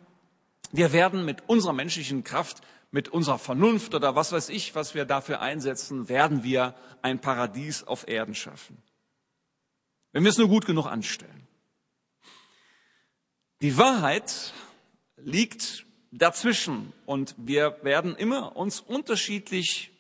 Wir 0.72 0.94
werden 0.94 1.26
mit 1.26 1.42
unserer 1.48 1.74
menschlichen 1.74 2.24
Kraft, 2.24 2.62
mit 2.92 3.08
unserer 3.08 3.40
Vernunft 3.40 3.96
oder 3.96 4.16
was 4.16 4.34
weiß 4.34 4.50
ich, 4.50 4.76
was 4.76 4.94
wir 4.94 5.06
dafür 5.06 5.42
einsetzen, 5.42 6.10
werden 6.10 6.44
wir 6.44 6.76
ein 7.02 7.20
Paradies 7.20 7.84
auf 7.84 8.08
Erden 8.08 8.36
schaffen. 8.36 8.78
Wenn 10.12 10.24
wir 10.24 10.30
es 10.30 10.38
nur 10.38 10.50
gut 10.50 10.66
genug 10.66 10.88
anstellen. 10.88 11.48
Die 13.62 13.78
Wahrheit 13.78 14.54
liegt 15.16 15.86
dazwischen 16.12 16.92
und 17.06 17.34
wir 17.38 17.78
werden 17.84 18.16
immer 18.16 18.58
uns 18.58 18.82
unterschiedlich 18.82 19.92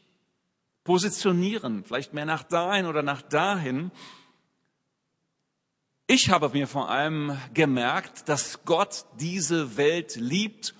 positionieren, 0.83 1.85
vielleicht 1.85 2.13
mehr 2.13 2.25
nach 2.25 2.43
dahin 2.43 2.87
oder 2.87 3.03
nach 3.03 3.21
dahin. 3.21 3.91
Ich 6.07 6.29
habe 6.29 6.49
mir 6.49 6.67
vor 6.67 6.89
allem 6.89 7.37
gemerkt, 7.53 8.27
dass 8.27 8.65
Gott 8.65 9.05
diese 9.19 9.77
Welt 9.77 10.15
liebt 10.15 10.73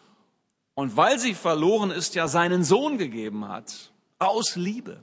und 0.82 0.98
weil 0.98 1.20
sie 1.20 1.36
verloren 1.36 1.92
ist, 1.92 2.16
ja 2.16 2.28
seinen 2.28 2.64
Sohn 2.64 2.98
gegeben 2.98 3.48
hat, 3.48 3.92
aus 4.18 4.56
Liebe. 4.56 5.00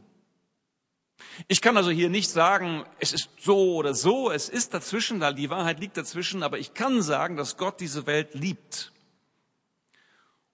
Ich 1.47 1.61
kann 1.61 1.76
also 1.76 1.90
hier 1.90 2.11
nicht 2.11 2.30
sagen, 2.30 2.85
es 2.99 3.12
ist 3.12 3.28
so 3.38 3.76
oder 3.76 3.94
so, 3.94 4.32
es 4.32 4.49
ist 4.49 4.75
dazwischen, 4.75 5.23
die 5.37 5.50
Wahrheit 5.50 5.78
liegt 5.78 5.97
dazwischen, 5.97 6.42
aber 6.42 6.58
ich 6.58 6.75
kann 6.75 7.00
sagen, 7.00 7.37
dass 7.37 7.56
Gott 7.56 7.78
diese 7.78 8.06
Welt 8.06 8.35
liebt. 8.35 8.92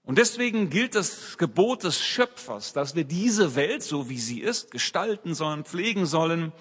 Und 0.03 0.19
deswegen 0.19 0.69
gilt 0.69 0.95
das 0.95 1.39
Gebot 1.39 1.85
des 1.85 1.99
Schöpfers, 2.05 2.75
dass 2.75 2.95
wir 2.95 3.05
diese 3.05 3.55
Welt, 3.57 3.83
so 3.83 4.11
wie 4.11 4.19
sie 4.19 4.41
ist, 4.41 4.73
gestalten 4.73 5.35
sollen, 5.35 5.65
pflegen 5.65 6.05
sollen. 6.05 6.53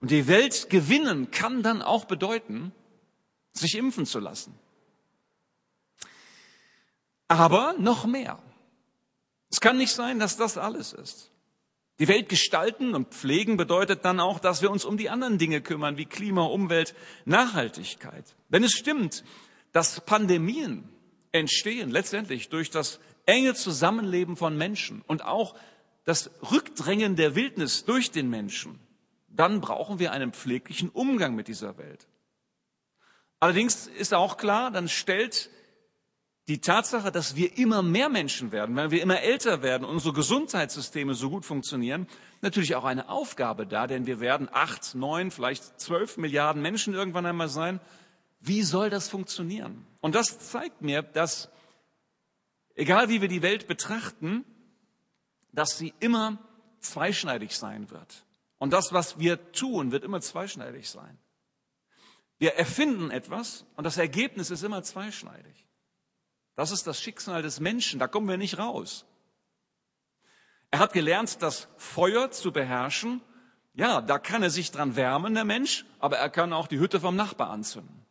Und 0.00 0.12
die 0.12 0.28
Welt 0.28 0.70
gewinnen 0.70 1.32
kann 1.32 1.64
dann 1.64 1.82
auch 1.82 2.04
bedeuten, 2.04 2.70
sich 3.52 3.74
impfen 3.74 4.06
zu 4.06 4.20
lassen. 4.20 4.56
Aber 7.28 7.74
noch 7.78 8.06
mehr. 8.06 8.38
Es 9.50 9.60
kann 9.60 9.76
nicht 9.76 9.92
sein, 9.92 10.18
dass 10.18 10.36
das 10.36 10.58
alles 10.58 10.92
ist. 10.92 11.30
Die 11.98 12.08
Welt 12.08 12.28
gestalten 12.28 12.94
und 12.94 13.14
pflegen 13.14 13.56
bedeutet 13.56 14.04
dann 14.04 14.20
auch, 14.20 14.38
dass 14.38 14.60
wir 14.60 14.70
uns 14.70 14.84
um 14.84 14.98
die 14.98 15.08
anderen 15.08 15.38
Dinge 15.38 15.62
kümmern, 15.62 15.96
wie 15.96 16.04
Klima, 16.04 16.42
Umwelt, 16.42 16.94
Nachhaltigkeit. 17.24 18.36
Wenn 18.48 18.64
es 18.64 18.72
stimmt, 18.72 19.24
dass 19.72 20.02
Pandemien 20.02 20.88
entstehen 21.32 21.90
letztendlich 21.90 22.50
durch 22.50 22.70
das 22.70 23.00
enge 23.24 23.54
Zusammenleben 23.54 24.36
von 24.36 24.56
Menschen 24.56 25.02
und 25.06 25.24
auch 25.24 25.54
das 26.04 26.30
Rückdrängen 26.50 27.16
der 27.16 27.34
Wildnis 27.34 27.84
durch 27.84 28.10
den 28.10 28.28
Menschen, 28.28 28.78
dann 29.28 29.60
brauchen 29.60 29.98
wir 29.98 30.12
einen 30.12 30.32
pfleglichen 30.32 30.90
Umgang 30.90 31.34
mit 31.34 31.48
dieser 31.48 31.78
Welt. 31.78 32.06
Allerdings 33.40 33.86
ist 33.86 34.14
auch 34.14 34.36
klar, 34.36 34.70
dann 34.70 34.88
stellt 34.88 35.50
die 36.48 36.60
Tatsache, 36.60 37.10
dass 37.10 37.34
wir 37.34 37.58
immer 37.58 37.82
mehr 37.82 38.08
Menschen 38.08 38.52
werden, 38.52 38.76
weil 38.76 38.92
wir 38.92 39.02
immer 39.02 39.20
älter 39.20 39.62
werden, 39.62 39.84
unsere 39.84 40.14
Gesundheitssysteme 40.14 41.14
so 41.14 41.28
gut 41.28 41.44
funktionieren, 41.44 42.06
natürlich 42.40 42.76
auch 42.76 42.84
eine 42.84 43.08
Aufgabe 43.08 43.66
da, 43.66 43.86
denn 43.88 44.06
wir 44.06 44.20
werden 44.20 44.48
acht, 44.52 44.94
neun, 44.94 45.32
vielleicht 45.32 45.80
zwölf 45.80 46.16
Milliarden 46.16 46.62
Menschen 46.62 46.94
irgendwann 46.94 47.26
einmal 47.26 47.48
sein. 47.48 47.80
Wie 48.38 48.62
soll 48.62 48.90
das 48.90 49.08
funktionieren? 49.08 49.84
Und 50.00 50.14
das 50.14 50.38
zeigt 50.38 50.82
mir, 50.82 51.02
dass, 51.02 51.50
egal 52.76 53.08
wie 53.08 53.20
wir 53.20 53.28
die 53.28 53.42
Welt 53.42 53.66
betrachten, 53.66 54.44
dass 55.50 55.78
sie 55.78 55.94
immer 55.98 56.38
zweischneidig 56.78 57.56
sein 57.56 57.90
wird. 57.90 58.24
Und 58.58 58.72
das, 58.72 58.92
was 58.92 59.18
wir 59.18 59.50
tun, 59.50 59.90
wird 59.90 60.04
immer 60.04 60.20
zweischneidig 60.20 60.88
sein. 60.88 61.18
Wir 62.38 62.54
erfinden 62.54 63.10
etwas 63.10 63.64
und 63.74 63.84
das 63.84 63.96
Ergebnis 63.96 64.50
ist 64.50 64.62
immer 64.62 64.82
zweischneidig. 64.84 65.65
Das 66.56 66.70
ist 66.70 66.86
das 66.86 67.00
Schicksal 67.00 67.42
des 67.42 67.60
Menschen, 67.60 68.00
da 68.00 68.08
kommen 68.08 68.28
wir 68.28 68.38
nicht 68.38 68.58
raus. 68.58 69.04
Er 70.70 70.80
hat 70.80 70.92
gelernt, 70.92 71.42
das 71.42 71.68
Feuer 71.76 72.30
zu 72.30 72.50
beherrschen. 72.50 73.20
Ja, 73.74 74.00
da 74.00 74.18
kann 74.18 74.42
er 74.42 74.50
sich 74.50 74.72
dran 74.72 74.96
wärmen, 74.96 75.34
der 75.34 75.44
Mensch, 75.44 75.84
aber 76.00 76.16
er 76.16 76.30
kann 76.30 76.52
auch 76.52 76.66
die 76.66 76.78
Hütte 76.78 76.98
vom 76.98 77.14
Nachbar 77.14 77.50
anzünden. 77.50 78.04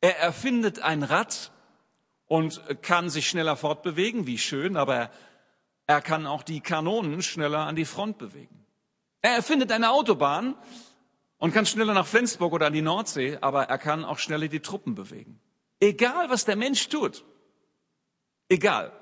Er 0.00 0.18
erfindet 0.18 0.80
ein 0.80 1.02
Rad 1.02 1.50
und 2.26 2.62
kann 2.82 3.10
sich 3.10 3.28
schneller 3.28 3.56
fortbewegen, 3.56 4.26
wie 4.26 4.38
schön, 4.38 4.76
aber 4.76 5.10
er 5.86 6.00
kann 6.00 6.26
auch 6.26 6.44
die 6.44 6.60
Kanonen 6.60 7.20
schneller 7.20 7.66
an 7.66 7.74
die 7.74 7.84
Front 7.84 8.18
bewegen. 8.18 8.64
Er 9.22 9.32
erfindet 9.32 9.72
eine 9.72 9.90
Autobahn 9.90 10.54
und 11.38 11.52
kann 11.52 11.66
schneller 11.66 11.94
nach 11.94 12.06
Flensburg 12.06 12.52
oder 12.52 12.68
an 12.68 12.72
die 12.72 12.80
Nordsee, 12.80 13.38
aber 13.40 13.64
er 13.64 13.78
kann 13.78 14.04
auch 14.04 14.18
schneller 14.18 14.46
die 14.46 14.60
Truppen 14.60 14.94
bewegen. 14.94 15.40
Egal, 15.80 16.30
was 16.30 16.44
der 16.44 16.56
Mensch 16.56 16.88
tut, 16.88 17.24
egal. 18.50 18.92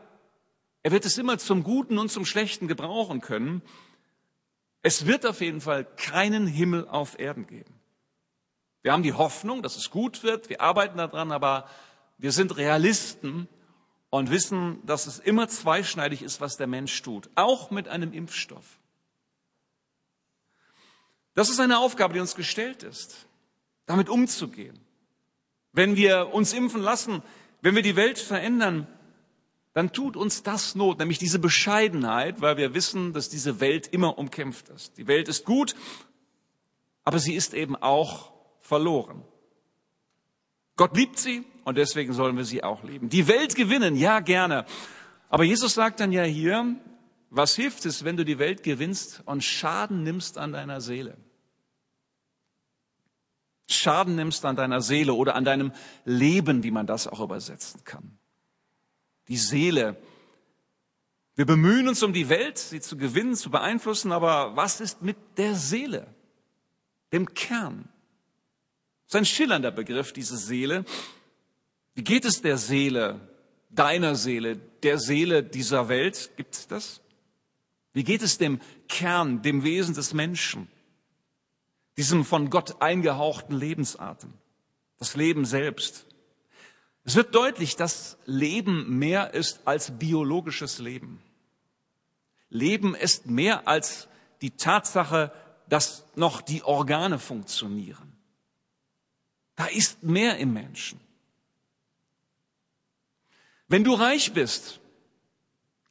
Er 0.84 0.92
wird 0.92 1.04
es 1.04 1.18
immer 1.18 1.38
zum 1.38 1.64
Guten 1.64 1.98
und 1.98 2.10
zum 2.10 2.24
Schlechten 2.24 2.68
gebrauchen 2.68 3.20
können. 3.20 3.62
Es 4.82 5.06
wird 5.06 5.26
auf 5.26 5.40
jeden 5.40 5.60
Fall 5.60 5.84
keinen 5.84 6.46
Himmel 6.46 6.86
auf 6.86 7.18
Erden 7.18 7.48
geben. 7.48 7.74
Wir 8.82 8.92
haben 8.92 9.02
die 9.02 9.12
Hoffnung, 9.12 9.62
dass 9.62 9.76
es 9.76 9.90
gut 9.90 10.22
wird, 10.22 10.48
wir 10.48 10.60
arbeiten 10.60 10.98
daran, 10.98 11.32
aber 11.32 11.68
wir 12.16 12.30
sind 12.30 12.56
Realisten 12.56 13.48
und 14.10 14.30
wissen, 14.30 14.78
dass 14.86 15.06
es 15.06 15.18
immer 15.18 15.48
zweischneidig 15.48 16.22
ist, 16.22 16.40
was 16.40 16.56
der 16.56 16.68
Mensch 16.68 17.02
tut, 17.02 17.28
auch 17.34 17.70
mit 17.70 17.88
einem 17.88 18.12
Impfstoff. 18.12 18.78
Das 21.34 21.50
ist 21.50 21.60
eine 21.60 21.78
Aufgabe, 21.78 22.14
die 22.14 22.20
uns 22.20 22.34
gestellt 22.34 22.82
ist, 22.82 23.26
damit 23.86 24.08
umzugehen. 24.08 24.78
Wenn 25.72 25.96
wir 25.96 26.32
uns 26.32 26.52
impfen 26.52 26.80
lassen, 26.80 27.22
wenn 27.60 27.74
wir 27.74 27.82
die 27.82 27.96
Welt 27.96 28.18
verändern, 28.18 28.86
dann 29.78 29.92
tut 29.92 30.16
uns 30.16 30.42
das 30.42 30.74
Not, 30.74 30.98
nämlich 30.98 31.18
diese 31.18 31.38
Bescheidenheit, 31.38 32.40
weil 32.40 32.56
wir 32.56 32.74
wissen, 32.74 33.12
dass 33.12 33.28
diese 33.28 33.60
Welt 33.60 33.86
immer 33.86 34.18
umkämpft 34.18 34.70
ist. 34.70 34.98
Die 34.98 35.06
Welt 35.06 35.28
ist 35.28 35.44
gut, 35.44 35.76
aber 37.04 37.20
sie 37.20 37.36
ist 37.36 37.54
eben 37.54 37.76
auch 37.76 38.32
verloren. 38.60 39.22
Gott 40.74 40.96
liebt 40.96 41.16
sie 41.16 41.44
und 41.62 41.78
deswegen 41.78 42.12
sollen 42.12 42.36
wir 42.36 42.44
sie 42.44 42.64
auch 42.64 42.82
lieben. 42.82 43.08
Die 43.08 43.28
Welt 43.28 43.54
gewinnen, 43.54 43.94
ja 43.94 44.18
gerne. 44.18 44.66
Aber 45.28 45.44
Jesus 45.44 45.74
sagt 45.74 46.00
dann 46.00 46.10
ja 46.10 46.24
hier, 46.24 46.74
was 47.30 47.54
hilft 47.54 47.86
es, 47.86 48.02
wenn 48.02 48.16
du 48.16 48.24
die 48.24 48.40
Welt 48.40 48.64
gewinnst 48.64 49.22
und 49.26 49.44
Schaden 49.44 50.02
nimmst 50.02 50.38
an 50.38 50.54
deiner 50.54 50.80
Seele? 50.80 51.16
Schaden 53.68 54.16
nimmst 54.16 54.44
an 54.44 54.56
deiner 54.56 54.80
Seele 54.80 55.14
oder 55.14 55.36
an 55.36 55.44
deinem 55.44 55.70
Leben, 56.04 56.64
wie 56.64 56.72
man 56.72 56.88
das 56.88 57.06
auch 57.06 57.20
übersetzen 57.20 57.84
kann. 57.84 58.18
Die 59.28 59.36
Seele. 59.36 59.96
Wir 61.36 61.46
bemühen 61.46 61.86
uns 61.86 62.02
um 62.02 62.12
die 62.12 62.28
Welt, 62.28 62.58
sie 62.58 62.80
zu 62.80 62.96
gewinnen, 62.96 63.36
zu 63.36 63.50
beeinflussen, 63.50 64.10
aber 64.10 64.56
was 64.56 64.80
ist 64.80 65.02
mit 65.02 65.16
der 65.36 65.54
Seele, 65.54 66.12
dem 67.12 67.32
Kern? 67.34 67.88
Das 69.04 69.14
ist 69.14 69.16
ein 69.16 69.24
schillernder 69.24 69.70
Begriff, 69.70 70.12
diese 70.12 70.36
Seele. 70.36 70.84
Wie 71.94 72.02
geht 72.02 72.24
es 72.24 72.42
der 72.42 72.58
Seele, 72.58 73.20
deiner 73.70 74.16
Seele, 74.16 74.56
der 74.82 74.98
Seele 74.98 75.42
dieser 75.42 75.88
Welt? 75.88 76.30
Gibt 76.36 76.54
es 76.54 76.66
das? 76.66 77.00
Wie 77.92 78.04
geht 78.04 78.22
es 78.22 78.38
dem 78.38 78.60
Kern, 78.88 79.42
dem 79.42 79.62
Wesen 79.64 79.94
des 79.94 80.14
Menschen? 80.14 80.68
Diesem 81.96 82.24
von 82.24 82.50
Gott 82.50 82.80
eingehauchten 82.82 83.56
Lebensatem, 83.56 84.32
das 84.98 85.16
Leben 85.16 85.44
selbst. 85.44 86.06
Es 87.08 87.14
wird 87.14 87.34
deutlich, 87.34 87.74
dass 87.74 88.18
Leben 88.26 88.98
mehr 88.98 89.32
ist 89.32 89.60
als 89.64 89.98
biologisches 89.98 90.78
Leben. 90.78 91.22
Leben 92.50 92.94
ist 92.94 93.24
mehr 93.24 93.66
als 93.66 94.08
die 94.42 94.50
Tatsache, 94.50 95.32
dass 95.70 96.04
noch 96.16 96.42
die 96.42 96.62
Organe 96.64 97.18
funktionieren. 97.18 98.12
Da 99.56 99.64
ist 99.64 100.02
mehr 100.02 100.36
im 100.36 100.52
Menschen. 100.52 101.00
Wenn 103.68 103.84
du 103.84 103.94
reich 103.94 104.34
bist, 104.34 104.78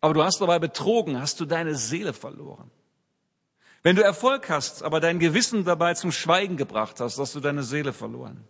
aber 0.02 0.14
du 0.14 0.24
hast 0.24 0.40
dabei 0.40 0.60
betrogen, 0.60 1.20
hast 1.20 1.40
du 1.40 1.46
deine 1.46 1.74
Seele 1.74 2.14
verloren. 2.14 2.70
Wenn 3.82 3.96
du 3.96 4.04
Erfolg 4.04 4.52
hast, 4.52 4.84
aber 4.84 5.00
dein 5.00 5.18
Gewissen 5.18 5.66
dabei 5.66 5.96
zum 5.96 6.12
Schweigen 6.12 6.58
gebracht 6.58 7.00
hast, 7.00 7.18
hast 7.18 7.34
du 7.34 7.40
deine 7.40 7.64
Seele 7.64 7.92
verloren. 7.92 8.48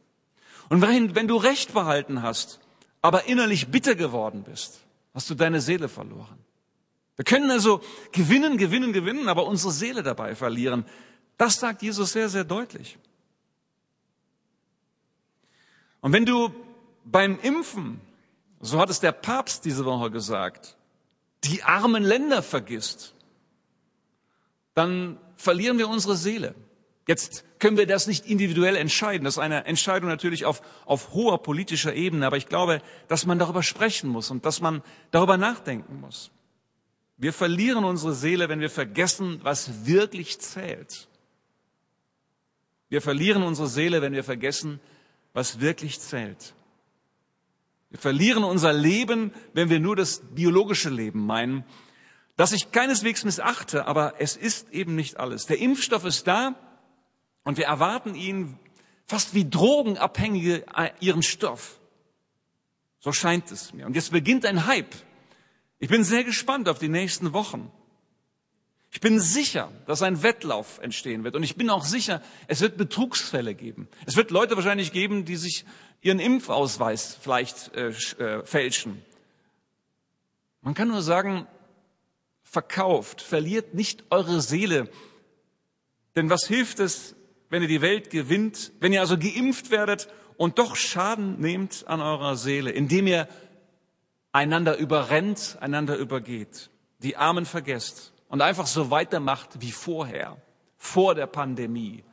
Und 0.69 0.81
wenn 0.81 1.27
du 1.27 1.37
Recht 1.37 1.73
behalten 1.73 2.21
hast, 2.21 2.59
aber 3.01 3.25
innerlich 3.25 3.69
bitter 3.69 3.95
geworden 3.95 4.43
bist, 4.43 4.81
hast 5.13 5.29
du 5.29 5.35
deine 5.35 5.61
Seele 5.61 5.87
verloren. 5.87 6.37
Wir 7.15 7.25
können 7.25 7.49
also 7.49 7.81
gewinnen, 8.11 8.57
gewinnen, 8.57 8.93
gewinnen, 8.93 9.27
aber 9.27 9.47
unsere 9.47 9.71
Seele 9.71 10.03
dabei 10.03 10.35
verlieren. 10.35 10.85
Das 11.37 11.59
sagt 11.59 11.81
Jesus 11.81 12.11
sehr, 12.11 12.29
sehr 12.29 12.43
deutlich. 12.43 12.97
Und 16.01 16.13
wenn 16.13 16.25
du 16.25 16.53
beim 17.05 17.39
Impfen, 17.39 17.99
so 18.59 18.79
hat 18.79 18.89
es 18.89 18.99
der 18.99 19.11
Papst 19.11 19.65
diese 19.65 19.85
Woche 19.85 20.11
gesagt, 20.11 20.77
die 21.43 21.63
armen 21.63 22.03
Länder 22.03 22.43
vergisst, 22.43 23.15
dann 24.73 25.17
verlieren 25.37 25.77
wir 25.77 25.89
unsere 25.89 26.15
Seele. 26.15 26.53
Jetzt 27.07 27.45
können 27.59 27.77
wir 27.77 27.87
das 27.87 28.05
nicht 28.05 28.27
individuell 28.27 28.75
entscheiden. 28.75 29.23
Das 29.23 29.35
ist 29.35 29.39
eine 29.39 29.65
Entscheidung 29.65 30.09
natürlich 30.09 30.45
auf, 30.45 30.61
auf 30.85 31.13
hoher 31.13 31.41
politischer 31.41 31.93
Ebene. 31.93 32.27
Aber 32.27 32.37
ich 32.37 32.47
glaube, 32.47 32.81
dass 33.07 33.25
man 33.25 33.39
darüber 33.39 33.63
sprechen 33.63 34.09
muss 34.09 34.29
und 34.29 34.45
dass 34.45 34.59
man 34.59 34.83
darüber 35.11 35.37
nachdenken 35.37 36.01
muss. 36.01 36.31
Wir 37.15 37.33
verlieren 37.33 37.85
unsere 37.85 38.13
Seele, 38.13 38.49
wenn 38.49 38.59
wir 38.59 38.69
vergessen, 38.69 39.39
was 39.41 39.85
wirklich 39.85 40.39
zählt. 40.39 41.07
Wir 42.89 43.01
verlieren 43.01 43.41
unsere 43.41 43.67
Seele, 43.67 44.01
wenn 44.01 44.13
wir 44.13 44.23
vergessen, 44.23 44.79
was 45.33 45.59
wirklich 45.61 45.99
zählt. 45.99 46.53
Wir 47.89 47.99
verlieren 47.99 48.43
unser 48.43 48.73
Leben, 48.73 49.33
wenn 49.53 49.69
wir 49.69 49.79
nur 49.79 49.95
das 49.95 50.21
biologische 50.35 50.89
Leben 50.89 51.25
meinen, 51.25 51.63
das 52.35 52.51
ich 52.51 52.71
keineswegs 52.71 53.23
missachte, 53.23 53.87
aber 53.87 54.15
es 54.19 54.35
ist 54.35 54.69
eben 54.71 54.95
nicht 54.95 55.17
alles. 55.17 55.47
Der 55.47 55.59
Impfstoff 55.59 56.05
ist 56.05 56.27
da, 56.27 56.55
und 57.47 57.57
wir 57.57 57.63
erwarten 57.63 58.13
ihn 58.13 58.59
fast 59.05 59.33
wie 59.33 59.49
Drogenabhängige 59.49 60.65
äh, 60.75 60.89
ihren 60.99 61.23
Stoff. 61.23 61.79
So 62.99 63.13
scheint 63.13 63.53
es 63.53 63.71
mir. 63.71 63.85
Und 63.85 63.95
jetzt 63.95 64.11
beginnt 64.11 64.45
ein 64.45 64.65
Hype. 64.65 64.93
Ich 65.79 65.87
bin 65.87 66.03
sehr 66.03 66.25
gespannt 66.25 66.67
auf 66.67 66.77
die 66.77 66.89
nächsten 66.89 67.31
Wochen. 67.31 67.71
Ich 68.91 68.99
bin 68.99 69.21
sicher, 69.21 69.71
dass 69.85 70.01
ein 70.01 70.23
Wettlauf 70.23 70.79
entstehen 70.79 71.23
wird. 71.23 71.37
Und 71.37 71.43
ich 71.43 71.55
bin 71.55 71.69
auch 71.69 71.85
sicher, 71.85 72.21
es 72.47 72.59
wird 72.59 72.75
Betrugsfälle 72.75 73.55
geben. 73.55 73.87
Es 74.05 74.17
wird 74.17 74.29
Leute 74.29 74.57
wahrscheinlich 74.57 74.91
geben, 74.91 75.23
die 75.23 75.37
sich 75.37 75.63
ihren 76.01 76.19
Impfausweis 76.19 77.17
vielleicht 77.21 77.73
äh, 77.75 77.91
äh, 77.91 78.43
fälschen. 78.43 79.01
Man 80.59 80.73
kann 80.73 80.89
nur 80.89 81.01
sagen, 81.01 81.47
verkauft, 82.43 83.21
verliert 83.21 83.73
nicht 83.73 84.03
eure 84.09 84.41
Seele. 84.41 84.89
Denn 86.17 86.29
was 86.29 86.45
hilft 86.45 86.81
es, 86.81 87.15
wenn 87.49 87.61
ihr 87.61 87.67
die 87.67 87.81
Welt 87.81 88.09
gewinnt, 88.09 88.71
wenn 88.79 88.93
ihr 88.93 89.01
also 89.01 89.17
geimpft 89.17 89.71
werdet 89.71 90.07
und 90.37 90.59
doch 90.59 90.75
Schaden 90.75 91.39
nehmt 91.39 91.85
an 91.87 92.01
eurer 92.01 92.35
Seele, 92.35 92.71
indem 92.71 93.07
ihr 93.07 93.27
einander 94.31 94.77
überrennt, 94.77 95.57
einander 95.61 95.97
übergeht, 95.97 96.69
die 96.99 97.17
Armen 97.17 97.45
vergesst 97.45 98.13
und 98.27 98.41
einfach 98.41 98.67
so 98.67 98.91
weitermacht 98.91 99.61
wie 99.61 99.71
vorher, 99.71 100.37
vor 100.75 101.15
der 101.15 101.27
Pandemie. 101.27 102.03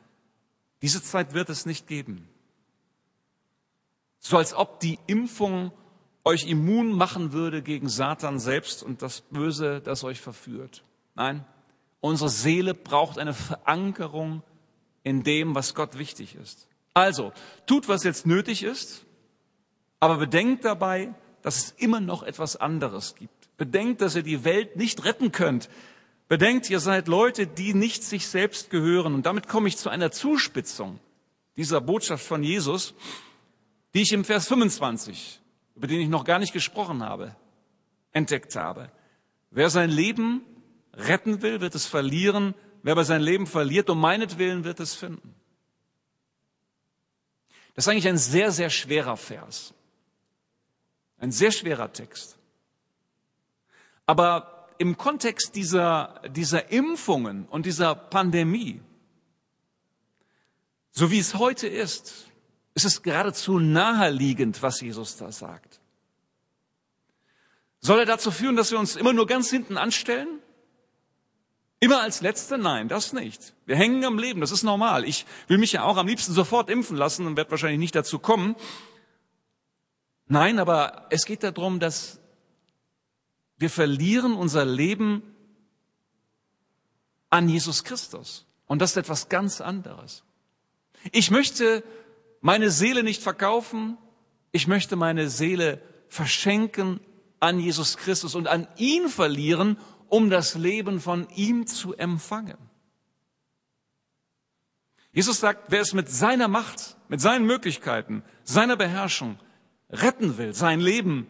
Diese 0.81 1.03
Zeit 1.03 1.33
wird 1.33 1.49
es 1.49 1.65
nicht 1.65 1.87
geben. 1.87 2.27
So 4.19 4.37
als 4.37 4.53
ob 4.53 4.79
die 4.79 4.97
Impfung 5.07 5.71
euch 6.23 6.47
immun 6.47 6.91
machen 6.91 7.31
würde 7.31 7.61
gegen 7.61 7.87
Satan 7.87 8.39
selbst 8.39 8.81
und 8.81 9.03
das 9.03 9.21
Böse, 9.21 9.81
das 9.81 10.03
euch 10.03 10.19
verführt. 10.19 10.83
Nein, 11.13 11.45
unsere 11.99 12.29
Seele 12.29 12.73
braucht 12.73 13.19
eine 13.19 13.33
Verankerung 13.33 14.41
in 15.05 15.23
dem, 15.23 15.55
was 15.55 15.75
Gott 15.75 15.97
wichtig 15.97 16.35
ist. 16.35 16.67
Also, 16.93 17.31
tut, 17.67 17.87
was 17.87 18.03
jetzt 18.03 18.25
nötig 18.25 18.63
ist, 18.63 19.05
aber 19.99 20.17
bedenkt 20.17 20.65
dabei, 20.65 21.13
dass 21.41 21.57
es 21.57 21.71
immer 21.77 22.01
noch 22.01 22.23
etwas 22.23 22.55
anderes 22.57 23.15
gibt. 23.15 23.55
Bedenkt, 23.55 24.01
dass 24.01 24.15
ihr 24.15 24.23
die 24.23 24.43
Welt 24.43 24.75
nicht 24.75 25.05
retten 25.05 25.31
könnt. 25.31 25.69
Bedenkt, 26.27 26.69
ihr 26.71 26.79
seid 26.79 27.07
Leute, 27.07 27.45
die 27.45 27.75
nicht 27.75 28.03
sich 28.03 28.27
selbst 28.27 28.71
gehören. 28.71 29.13
Und 29.13 29.27
damit 29.27 29.47
komme 29.47 29.67
ich 29.67 29.77
zu 29.77 29.89
einer 29.89 30.11
Zuspitzung 30.11 30.99
dieser 31.55 31.81
Botschaft 31.81 32.25
von 32.25 32.43
Jesus, 32.43 32.95
die 33.93 34.01
ich 34.01 34.11
im 34.11 34.25
Vers 34.25 34.47
25, 34.47 35.39
über 35.75 35.87
den 35.87 36.01
ich 36.01 36.09
noch 36.09 36.25
gar 36.25 36.39
nicht 36.39 36.51
gesprochen 36.51 37.03
habe, 37.03 37.35
entdeckt 38.11 38.55
habe. 38.55 38.91
Wer 39.51 39.69
sein 39.69 39.91
Leben 39.91 40.41
retten 40.93 41.43
will, 41.43 41.61
wird 41.61 41.75
es 41.75 41.85
verlieren. 41.85 42.55
Wer 42.85 42.91
aber 42.91 43.03
sein 43.03 43.23
Leben 43.23 43.47
verliert, 43.47 43.89
um 43.89 43.99
meinetwillen 43.99 44.63
wird 44.63 44.79
es 44.79 44.93
finden. 44.93 45.33
Das 47.73 47.85
ist 47.85 47.87
eigentlich 47.87 48.07
ein 48.07 48.19
sehr, 48.19 48.51
sehr 48.51 48.69
schwerer 48.69 49.17
Vers. 49.17 49.73
Ein 51.17 51.31
sehr 51.31 51.51
schwerer 51.51 51.91
Text. 51.91 52.37
Aber 54.05 54.69
im 54.77 54.97
Kontext 54.97 55.55
dieser, 55.55 56.21
dieser 56.29 56.71
Impfungen 56.71 57.47
und 57.47 57.65
dieser 57.65 57.95
Pandemie, 57.95 58.79
so 60.91 61.09
wie 61.09 61.17
es 61.17 61.33
heute 61.33 61.67
ist, 61.67 62.27
ist 62.75 62.85
es 62.85 63.01
geradezu 63.01 63.57
naheliegend, 63.57 64.61
was 64.61 64.79
Jesus 64.79 65.17
da 65.17 65.31
sagt. 65.31 65.79
Soll 67.79 67.97
er 67.97 68.05
dazu 68.05 68.29
führen, 68.29 68.55
dass 68.55 68.69
wir 68.69 68.77
uns 68.77 68.95
immer 68.95 69.11
nur 69.11 69.25
ganz 69.25 69.49
hinten 69.49 69.75
anstellen? 69.75 70.39
Immer 71.79 72.01
als 72.01 72.21
Letzte? 72.21 72.57
Nein, 72.57 72.87
das 72.87 73.13
nicht. 73.13 73.53
Wir 73.65 73.75
hängen 73.75 74.03
am 74.05 74.17
Leben, 74.17 74.41
das 74.41 74.51
ist 74.51 74.63
normal. 74.63 75.05
Ich 75.05 75.25
will 75.47 75.57
mich 75.57 75.73
ja 75.73 75.83
auch 75.83 75.97
am 75.97 76.07
liebsten 76.07 76.33
sofort 76.33 76.69
impfen 76.69 76.97
lassen 76.97 77.27
und 77.27 77.37
werde 77.37 77.51
wahrscheinlich 77.51 77.79
nicht 77.79 77.95
dazu 77.95 78.19
kommen. 78.19 78.55
Nein, 80.27 80.59
aber 80.59 81.07
es 81.09 81.25
geht 81.25 81.43
darum, 81.43 81.79
dass 81.79 82.19
wir 83.57 83.69
verlieren 83.69 84.33
unser 84.33 84.65
Leben 84.65 85.21
an 87.29 87.47
Jesus 87.49 87.83
Christus. 87.83 88.45
Und 88.65 88.81
das 88.81 88.91
ist 88.91 88.97
etwas 88.97 89.29
ganz 89.29 89.61
anderes. 89.61 90.23
Ich 91.11 91.29
möchte 91.29 91.83
meine 92.41 92.71
Seele 92.71 93.03
nicht 93.03 93.21
verkaufen. 93.21 93.97
Ich 94.51 94.67
möchte 94.67 94.95
meine 94.95 95.29
Seele 95.29 95.81
verschenken 96.07 96.99
an 97.39 97.59
Jesus 97.59 97.97
Christus 97.97 98.35
und 98.35 98.47
an 98.47 98.67
ihn 98.77 99.09
verlieren 99.09 99.77
um 100.09 100.29
das 100.29 100.55
Leben 100.55 100.99
von 100.99 101.27
ihm 101.29 101.67
zu 101.67 101.93
empfangen. 101.93 102.57
Jesus 105.11 105.39
sagt, 105.39 105.71
wer 105.71 105.81
es 105.81 105.93
mit 105.93 106.09
seiner 106.09 106.47
Macht, 106.47 106.97
mit 107.07 107.21
seinen 107.21 107.45
Möglichkeiten, 107.45 108.23
seiner 108.43 108.75
Beherrschung 108.75 109.39
retten 109.89 110.37
will, 110.37 110.53
sein 110.53 110.79
Leben 110.81 111.27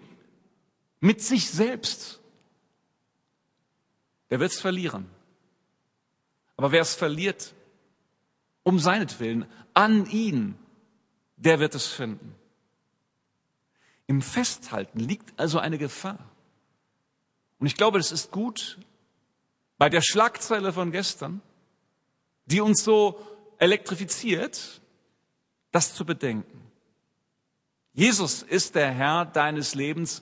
mit 0.99 1.21
sich 1.21 1.49
selbst, 1.51 2.19
der 4.29 4.39
wird 4.39 4.51
es 4.51 4.59
verlieren. 4.59 5.05
Aber 6.57 6.71
wer 6.71 6.81
es 6.81 6.95
verliert, 6.95 7.53
um 8.63 8.79
seinetwillen, 8.79 9.45
an 9.73 10.07
ihn, 10.07 10.57
der 11.35 11.59
wird 11.59 11.75
es 11.75 11.85
finden. 11.85 12.33
Im 14.07 14.21
Festhalten 14.21 14.99
liegt 14.99 15.39
also 15.39 15.59
eine 15.59 15.77
Gefahr. 15.77 16.31
Und 17.59 17.67
ich 17.67 17.75
glaube, 17.75 17.99
es 17.99 18.11
ist 18.11 18.31
gut, 18.31 18.77
bei 19.77 19.89
der 19.89 20.01
Schlagzeile 20.01 20.73
von 20.73 20.91
gestern, 20.91 21.41
die 22.45 22.61
uns 22.61 22.83
so 22.83 23.19
elektrifiziert, 23.57 24.81
das 25.71 25.93
zu 25.93 26.05
bedenken. 26.05 26.61
Jesus 27.93 28.43
ist 28.43 28.75
der 28.75 28.91
Herr 28.91 29.25
deines 29.25 29.75
Lebens 29.75 30.21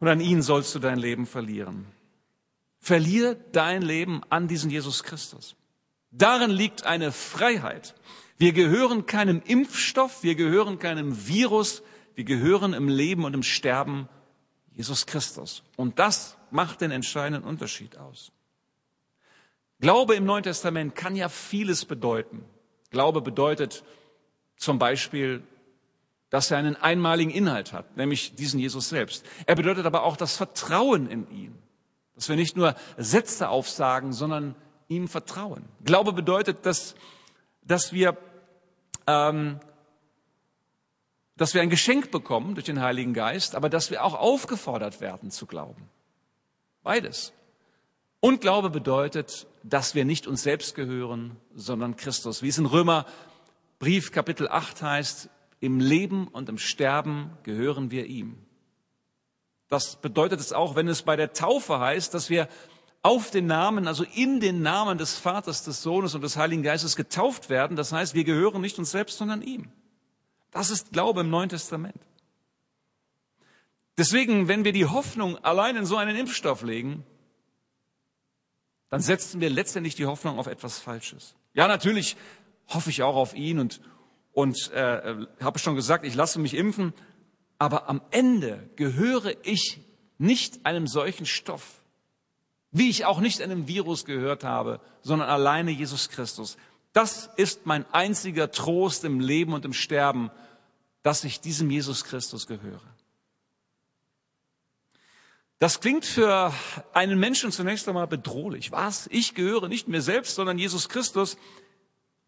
und 0.00 0.08
an 0.08 0.20
ihn 0.20 0.42
sollst 0.42 0.74
du 0.74 0.78
dein 0.78 0.98
Leben 0.98 1.26
verlieren. 1.26 1.86
Verlier 2.80 3.34
dein 3.34 3.82
Leben 3.82 4.22
an 4.30 4.48
diesen 4.48 4.70
Jesus 4.70 5.02
Christus. 5.02 5.56
Darin 6.10 6.50
liegt 6.50 6.84
eine 6.86 7.12
Freiheit. 7.12 7.94
Wir 8.38 8.52
gehören 8.52 9.04
keinem 9.06 9.42
Impfstoff, 9.44 10.22
wir 10.22 10.36
gehören 10.36 10.78
keinem 10.78 11.26
Virus, 11.26 11.82
wir 12.14 12.24
gehören 12.24 12.72
im 12.72 12.88
Leben 12.88 13.24
und 13.24 13.34
im 13.34 13.42
Sterben 13.42 14.08
Jesus 14.78 15.06
Christus. 15.06 15.64
Und 15.76 15.98
das 15.98 16.36
macht 16.52 16.80
den 16.80 16.92
entscheidenden 16.92 17.42
Unterschied 17.42 17.98
aus. 17.98 18.30
Glaube 19.80 20.14
im 20.14 20.24
Neuen 20.24 20.44
Testament 20.44 20.94
kann 20.94 21.16
ja 21.16 21.28
vieles 21.28 21.84
bedeuten. 21.84 22.44
Glaube 22.90 23.20
bedeutet 23.20 23.82
zum 24.56 24.78
Beispiel, 24.78 25.42
dass 26.30 26.52
er 26.52 26.58
einen 26.58 26.76
einmaligen 26.76 27.32
Inhalt 27.32 27.72
hat, 27.72 27.96
nämlich 27.96 28.36
diesen 28.36 28.60
Jesus 28.60 28.88
selbst. 28.88 29.26
Er 29.46 29.56
bedeutet 29.56 29.84
aber 29.84 30.04
auch 30.04 30.16
das 30.16 30.36
Vertrauen 30.36 31.10
in 31.10 31.28
ihn, 31.30 31.58
dass 32.14 32.28
wir 32.28 32.36
nicht 32.36 32.56
nur 32.56 32.76
Sätze 32.96 33.48
aufsagen, 33.48 34.12
sondern 34.12 34.54
ihm 34.86 35.08
vertrauen. 35.08 35.64
Glaube 35.84 36.12
bedeutet, 36.12 36.64
dass, 36.66 36.94
dass 37.62 37.92
wir 37.92 38.16
ähm, 39.08 39.58
dass 41.38 41.54
wir 41.54 41.62
ein 41.62 41.70
Geschenk 41.70 42.10
bekommen 42.10 42.54
durch 42.54 42.66
den 42.66 42.82
Heiligen 42.82 43.14
Geist, 43.14 43.54
aber 43.54 43.70
dass 43.70 43.90
wir 43.90 44.04
auch 44.04 44.14
aufgefordert 44.14 45.00
werden 45.00 45.30
zu 45.30 45.46
glauben. 45.46 45.88
Beides. 46.82 47.32
Und 48.20 48.40
Glaube 48.40 48.70
bedeutet, 48.70 49.46
dass 49.62 49.94
wir 49.94 50.04
nicht 50.04 50.26
uns 50.26 50.42
selbst 50.42 50.74
gehören, 50.74 51.36
sondern 51.54 51.96
Christus. 51.96 52.42
Wie 52.42 52.48
es 52.48 52.58
in 52.58 52.66
Römer 52.66 53.06
Brief 53.78 54.10
Kapitel 54.10 54.48
8 54.48 54.82
heißt, 54.82 55.30
im 55.60 55.78
Leben 55.78 56.26
und 56.26 56.48
im 56.48 56.58
Sterben 56.58 57.30
gehören 57.44 57.92
wir 57.92 58.06
ihm. 58.06 58.36
Das 59.68 59.96
bedeutet 59.96 60.40
es 60.40 60.52
auch, 60.52 60.74
wenn 60.74 60.88
es 60.88 61.02
bei 61.02 61.14
der 61.14 61.32
Taufe 61.32 61.78
heißt, 61.78 62.14
dass 62.14 62.30
wir 62.30 62.48
auf 63.02 63.30
den 63.30 63.46
Namen, 63.46 63.86
also 63.86 64.04
in 64.14 64.40
den 64.40 64.62
Namen 64.62 64.98
des 64.98 65.16
Vaters, 65.18 65.62
des 65.62 65.82
Sohnes 65.82 66.16
und 66.16 66.22
des 66.22 66.36
Heiligen 66.36 66.64
Geistes 66.64 66.96
getauft 66.96 67.48
werden. 67.48 67.76
Das 67.76 67.92
heißt, 67.92 68.14
wir 68.14 68.24
gehören 68.24 68.60
nicht 68.60 68.78
uns 68.78 68.90
selbst, 68.90 69.18
sondern 69.18 69.42
ihm. 69.42 69.70
Das 70.50 70.70
ist 70.70 70.92
Glaube 70.92 71.20
im 71.20 71.30
Neuen 71.30 71.48
Testament. 71.48 72.00
Deswegen, 73.96 74.46
wenn 74.48 74.64
wir 74.64 74.72
die 74.72 74.86
Hoffnung 74.86 75.36
allein 75.44 75.76
in 75.76 75.84
so 75.84 75.96
einen 75.96 76.16
Impfstoff 76.16 76.62
legen, 76.62 77.04
dann 78.90 79.00
setzen 79.00 79.40
wir 79.40 79.50
letztendlich 79.50 79.96
die 79.96 80.06
Hoffnung 80.06 80.38
auf 80.38 80.46
etwas 80.46 80.78
Falsches. 80.78 81.34
Ja, 81.52 81.68
natürlich 81.68 82.16
hoffe 82.68 82.90
ich 82.90 83.02
auch 83.02 83.16
auf 83.16 83.34
ihn 83.34 83.58
und, 83.58 83.80
und 84.32 84.70
äh, 84.70 85.26
habe 85.40 85.58
schon 85.58 85.74
gesagt, 85.74 86.04
ich 86.04 86.14
lasse 86.14 86.38
mich 86.38 86.54
impfen, 86.54 86.94
aber 87.58 87.88
am 87.88 88.00
Ende 88.10 88.70
gehöre 88.76 89.34
ich 89.44 89.80
nicht 90.18 90.64
einem 90.64 90.86
solchen 90.86 91.26
Stoff, 91.26 91.82
wie 92.70 92.88
ich 92.88 93.04
auch 93.04 93.20
nicht 93.20 93.42
einem 93.42 93.66
Virus 93.66 94.04
gehört 94.04 94.44
habe, 94.44 94.80
sondern 95.02 95.28
alleine 95.28 95.70
Jesus 95.70 96.08
Christus. 96.08 96.56
Das 96.92 97.30
ist 97.36 97.66
mein 97.66 97.84
einziger 97.92 98.50
Trost 98.50 99.04
im 99.04 99.20
Leben 99.20 99.52
und 99.52 99.64
im 99.64 99.72
Sterben, 99.72 100.30
dass 101.02 101.24
ich 101.24 101.40
diesem 101.40 101.70
Jesus 101.70 102.04
Christus 102.04 102.46
gehöre. 102.46 102.82
Das 105.58 105.80
klingt 105.80 106.04
für 106.04 106.52
einen 106.92 107.18
Menschen 107.18 107.50
zunächst 107.50 107.88
einmal 107.88 108.06
bedrohlich. 108.06 108.70
Was? 108.70 109.08
Ich 109.10 109.34
gehöre 109.34 109.68
nicht 109.68 109.88
mir 109.88 110.02
selbst, 110.02 110.36
sondern 110.36 110.56
Jesus 110.58 110.88
Christus. 110.88 111.36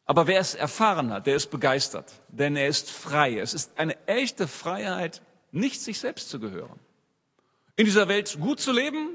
Aber 0.05 0.27
wer 0.27 0.41
es 0.41 0.57
erfahren 0.57 1.13
hat, 1.13 1.27
der 1.27 1.37
ist 1.37 1.53
begeistert, 1.53 2.13
denn 2.29 2.57
er 2.57 2.67
ist 2.67 2.91
frei. 2.91 3.39
Es 3.39 3.55
ist 3.55 3.79
eine 3.79 3.97
echte 4.09 4.49
Freiheit, 4.49 5.23
nicht 5.53 5.81
sich 5.81 6.01
selbst 6.01 6.29
zu 6.29 6.41
gehören. 6.41 6.81
In 7.77 7.85
dieser 7.85 8.09
Welt 8.09 8.37
gut 8.41 8.59
zu 8.59 8.73
leben, 8.73 9.11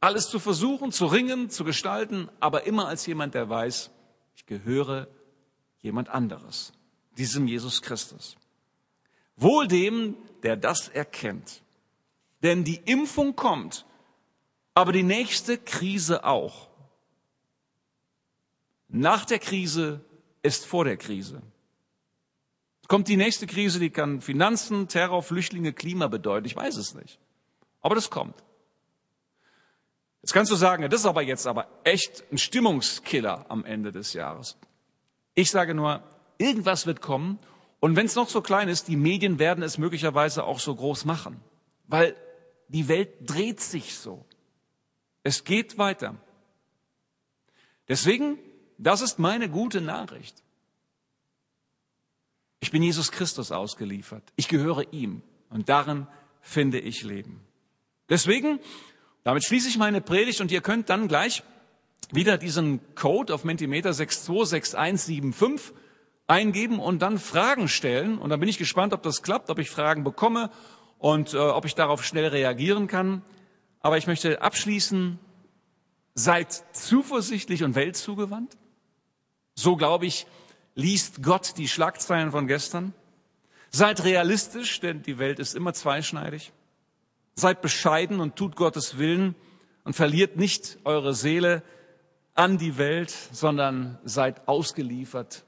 alles 0.00 0.28
zu 0.28 0.38
versuchen, 0.38 0.92
zu 0.92 1.06
ringen, 1.06 1.50
zu 1.50 1.64
gestalten, 1.64 2.28
aber 2.38 2.66
immer 2.66 2.86
als 2.86 3.06
jemand, 3.06 3.34
der 3.34 3.48
weiß, 3.48 3.90
ich 4.34 4.46
gehöre 4.46 5.08
jemand 5.80 6.08
anderes, 6.08 6.72
diesem 7.16 7.46
Jesus 7.46 7.82
Christus. 7.82 8.36
Wohl 9.36 9.66
dem, 9.68 10.16
der 10.42 10.56
das 10.56 10.88
erkennt. 10.88 11.62
Denn 12.42 12.64
die 12.64 12.80
Impfung 12.84 13.36
kommt, 13.36 13.86
aber 14.74 14.92
die 14.92 15.02
nächste 15.02 15.58
Krise 15.58 16.24
auch. 16.24 16.68
Nach 18.88 19.24
der 19.24 19.38
Krise 19.38 20.04
ist 20.42 20.66
vor 20.66 20.84
der 20.84 20.96
Krise. 20.96 21.42
Kommt 22.88 23.08
die 23.08 23.16
nächste 23.16 23.46
Krise, 23.46 23.78
die 23.78 23.90
kann 23.90 24.20
Finanzen, 24.20 24.88
Terror, 24.88 25.22
Flüchtlinge, 25.22 25.72
Klima 25.72 26.08
bedeuten. 26.08 26.46
Ich 26.46 26.56
weiß 26.56 26.76
es 26.76 26.94
nicht. 26.94 27.18
Aber 27.80 27.94
das 27.94 28.10
kommt. 28.10 28.34
Jetzt 30.22 30.32
kannst 30.32 30.52
du 30.52 30.56
sagen, 30.56 30.88
das 30.88 31.00
ist 31.00 31.06
aber 31.06 31.22
jetzt 31.22 31.46
aber 31.46 31.66
echt 31.84 32.24
ein 32.30 32.38
Stimmungskiller 32.38 33.46
am 33.48 33.64
Ende 33.64 33.90
des 33.90 34.12
Jahres. 34.12 34.56
Ich 35.34 35.50
sage 35.50 35.74
nur, 35.74 36.02
irgendwas 36.38 36.86
wird 36.86 37.00
kommen 37.00 37.38
und 37.80 37.96
wenn 37.96 38.06
es 38.06 38.14
noch 38.14 38.28
so 38.28 38.40
klein 38.40 38.68
ist, 38.68 38.86
die 38.86 38.96
Medien 38.96 39.40
werden 39.40 39.64
es 39.64 39.78
möglicherweise 39.78 40.44
auch 40.44 40.60
so 40.60 40.74
groß 40.74 41.04
machen, 41.04 41.40
weil 41.88 42.14
die 42.68 42.86
Welt 42.86 43.28
dreht 43.28 43.60
sich 43.60 43.96
so. 43.96 44.24
Es 45.24 45.42
geht 45.42 45.78
weiter. 45.78 46.16
Deswegen, 47.88 48.38
das 48.78 49.02
ist 49.02 49.18
meine 49.18 49.48
gute 49.48 49.80
Nachricht. 49.80 50.42
Ich 52.60 52.70
bin 52.70 52.82
Jesus 52.82 53.10
Christus 53.10 53.50
ausgeliefert. 53.50 54.22
Ich 54.36 54.46
gehöre 54.46 54.92
ihm 54.92 55.22
und 55.50 55.68
darin 55.68 56.06
finde 56.40 56.78
ich 56.78 57.02
Leben. 57.02 57.40
Deswegen, 58.08 58.60
damit 59.24 59.44
schließe 59.44 59.68
ich 59.68 59.78
meine 59.78 60.00
Predigt 60.00 60.40
und 60.40 60.50
ihr 60.50 60.60
könnt 60.60 60.90
dann 60.90 61.08
gleich 61.08 61.42
wieder 62.10 62.38
diesen 62.38 62.80
Code 62.94 63.32
auf 63.34 63.44
Mentimeter 63.44 63.92
626175 63.92 65.74
eingeben 66.26 66.78
und 66.78 67.00
dann 67.00 67.18
Fragen 67.18 67.68
stellen. 67.68 68.18
Und 68.18 68.30
dann 68.30 68.40
bin 68.40 68.48
ich 68.48 68.58
gespannt, 68.58 68.92
ob 68.92 69.02
das 69.02 69.22
klappt, 69.22 69.50
ob 69.50 69.58
ich 69.58 69.70
Fragen 69.70 70.04
bekomme 70.04 70.50
und 70.98 71.34
äh, 71.34 71.38
ob 71.38 71.64
ich 71.64 71.74
darauf 71.74 72.04
schnell 72.04 72.26
reagieren 72.26 72.86
kann. 72.86 73.22
Aber 73.80 73.98
ich 73.98 74.06
möchte 74.06 74.42
abschließen, 74.42 75.18
seid 76.14 76.52
zuversichtlich 76.72 77.64
und 77.64 77.74
weltzugewandt. 77.74 78.56
So 79.54 79.76
glaube 79.76 80.06
ich, 80.06 80.26
liest 80.74 81.22
Gott 81.22 81.54
die 81.58 81.68
Schlagzeilen 81.68 82.30
von 82.30 82.46
gestern. 82.46 82.94
Seid 83.70 84.04
realistisch, 84.04 84.80
denn 84.80 85.02
die 85.02 85.18
Welt 85.18 85.38
ist 85.38 85.54
immer 85.54 85.72
zweischneidig. 85.72 86.52
Seid 87.34 87.62
bescheiden 87.62 88.20
und 88.20 88.36
tut 88.36 88.56
Gottes 88.56 88.98
Willen 88.98 89.34
und 89.84 89.94
verliert 89.94 90.36
nicht 90.36 90.78
eure 90.84 91.14
Seele 91.14 91.62
an 92.34 92.58
die 92.58 92.78
Welt, 92.78 93.12
sondern 93.32 93.98
seid 94.04 94.48
ausgeliefert 94.48 95.44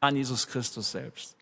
an 0.00 0.16
Jesus 0.16 0.46
Christus 0.46 0.92
selbst. 0.92 1.36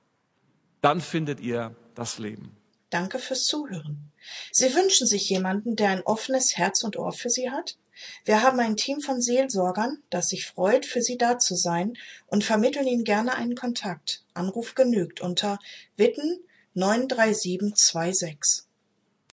Dann 0.80 1.00
findet 1.00 1.40
ihr 1.40 1.74
das 1.94 2.18
Leben. 2.18 2.56
Danke 2.90 3.18
fürs 3.18 3.44
Zuhören. 3.44 4.12
Sie 4.52 4.74
wünschen 4.74 5.06
sich 5.06 5.28
jemanden, 5.28 5.76
der 5.76 5.90
ein 5.90 6.02
offenes 6.02 6.56
Herz 6.56 6.84
und 6.84 6.96
Ohr 6.96 7.12
für 7.12 7.30
Sie 7.30 7.50
hat? 7.50 7.76
Wir 8.24 8.42
haben 8.42 8.60
ein 8.60 8.76
Team 8.76 9.00
von 9.00 9.20
Seelsorgern, 9.20 10.02
das 10.10 10.28
sich 10.28 10.46
freut, 10.46 10.84
für 10.84 11.00
Sie 11.00 11.16
da 11.16 11.38
zu 11.38 11.54
sein 11.54 11.94
und 12.26 12.44
vermitteln 12.44 12.86
Ihnen 12.86 13.04
gerne 13.04 13.34
einen 13.34 13.54
Kontakt. 13.54 14.22
Anruf 14.34 14.74
genügt 14.74 15.20
unter 15.20 15.58
Witten 15.96 16.38
93726. 16.74 18.65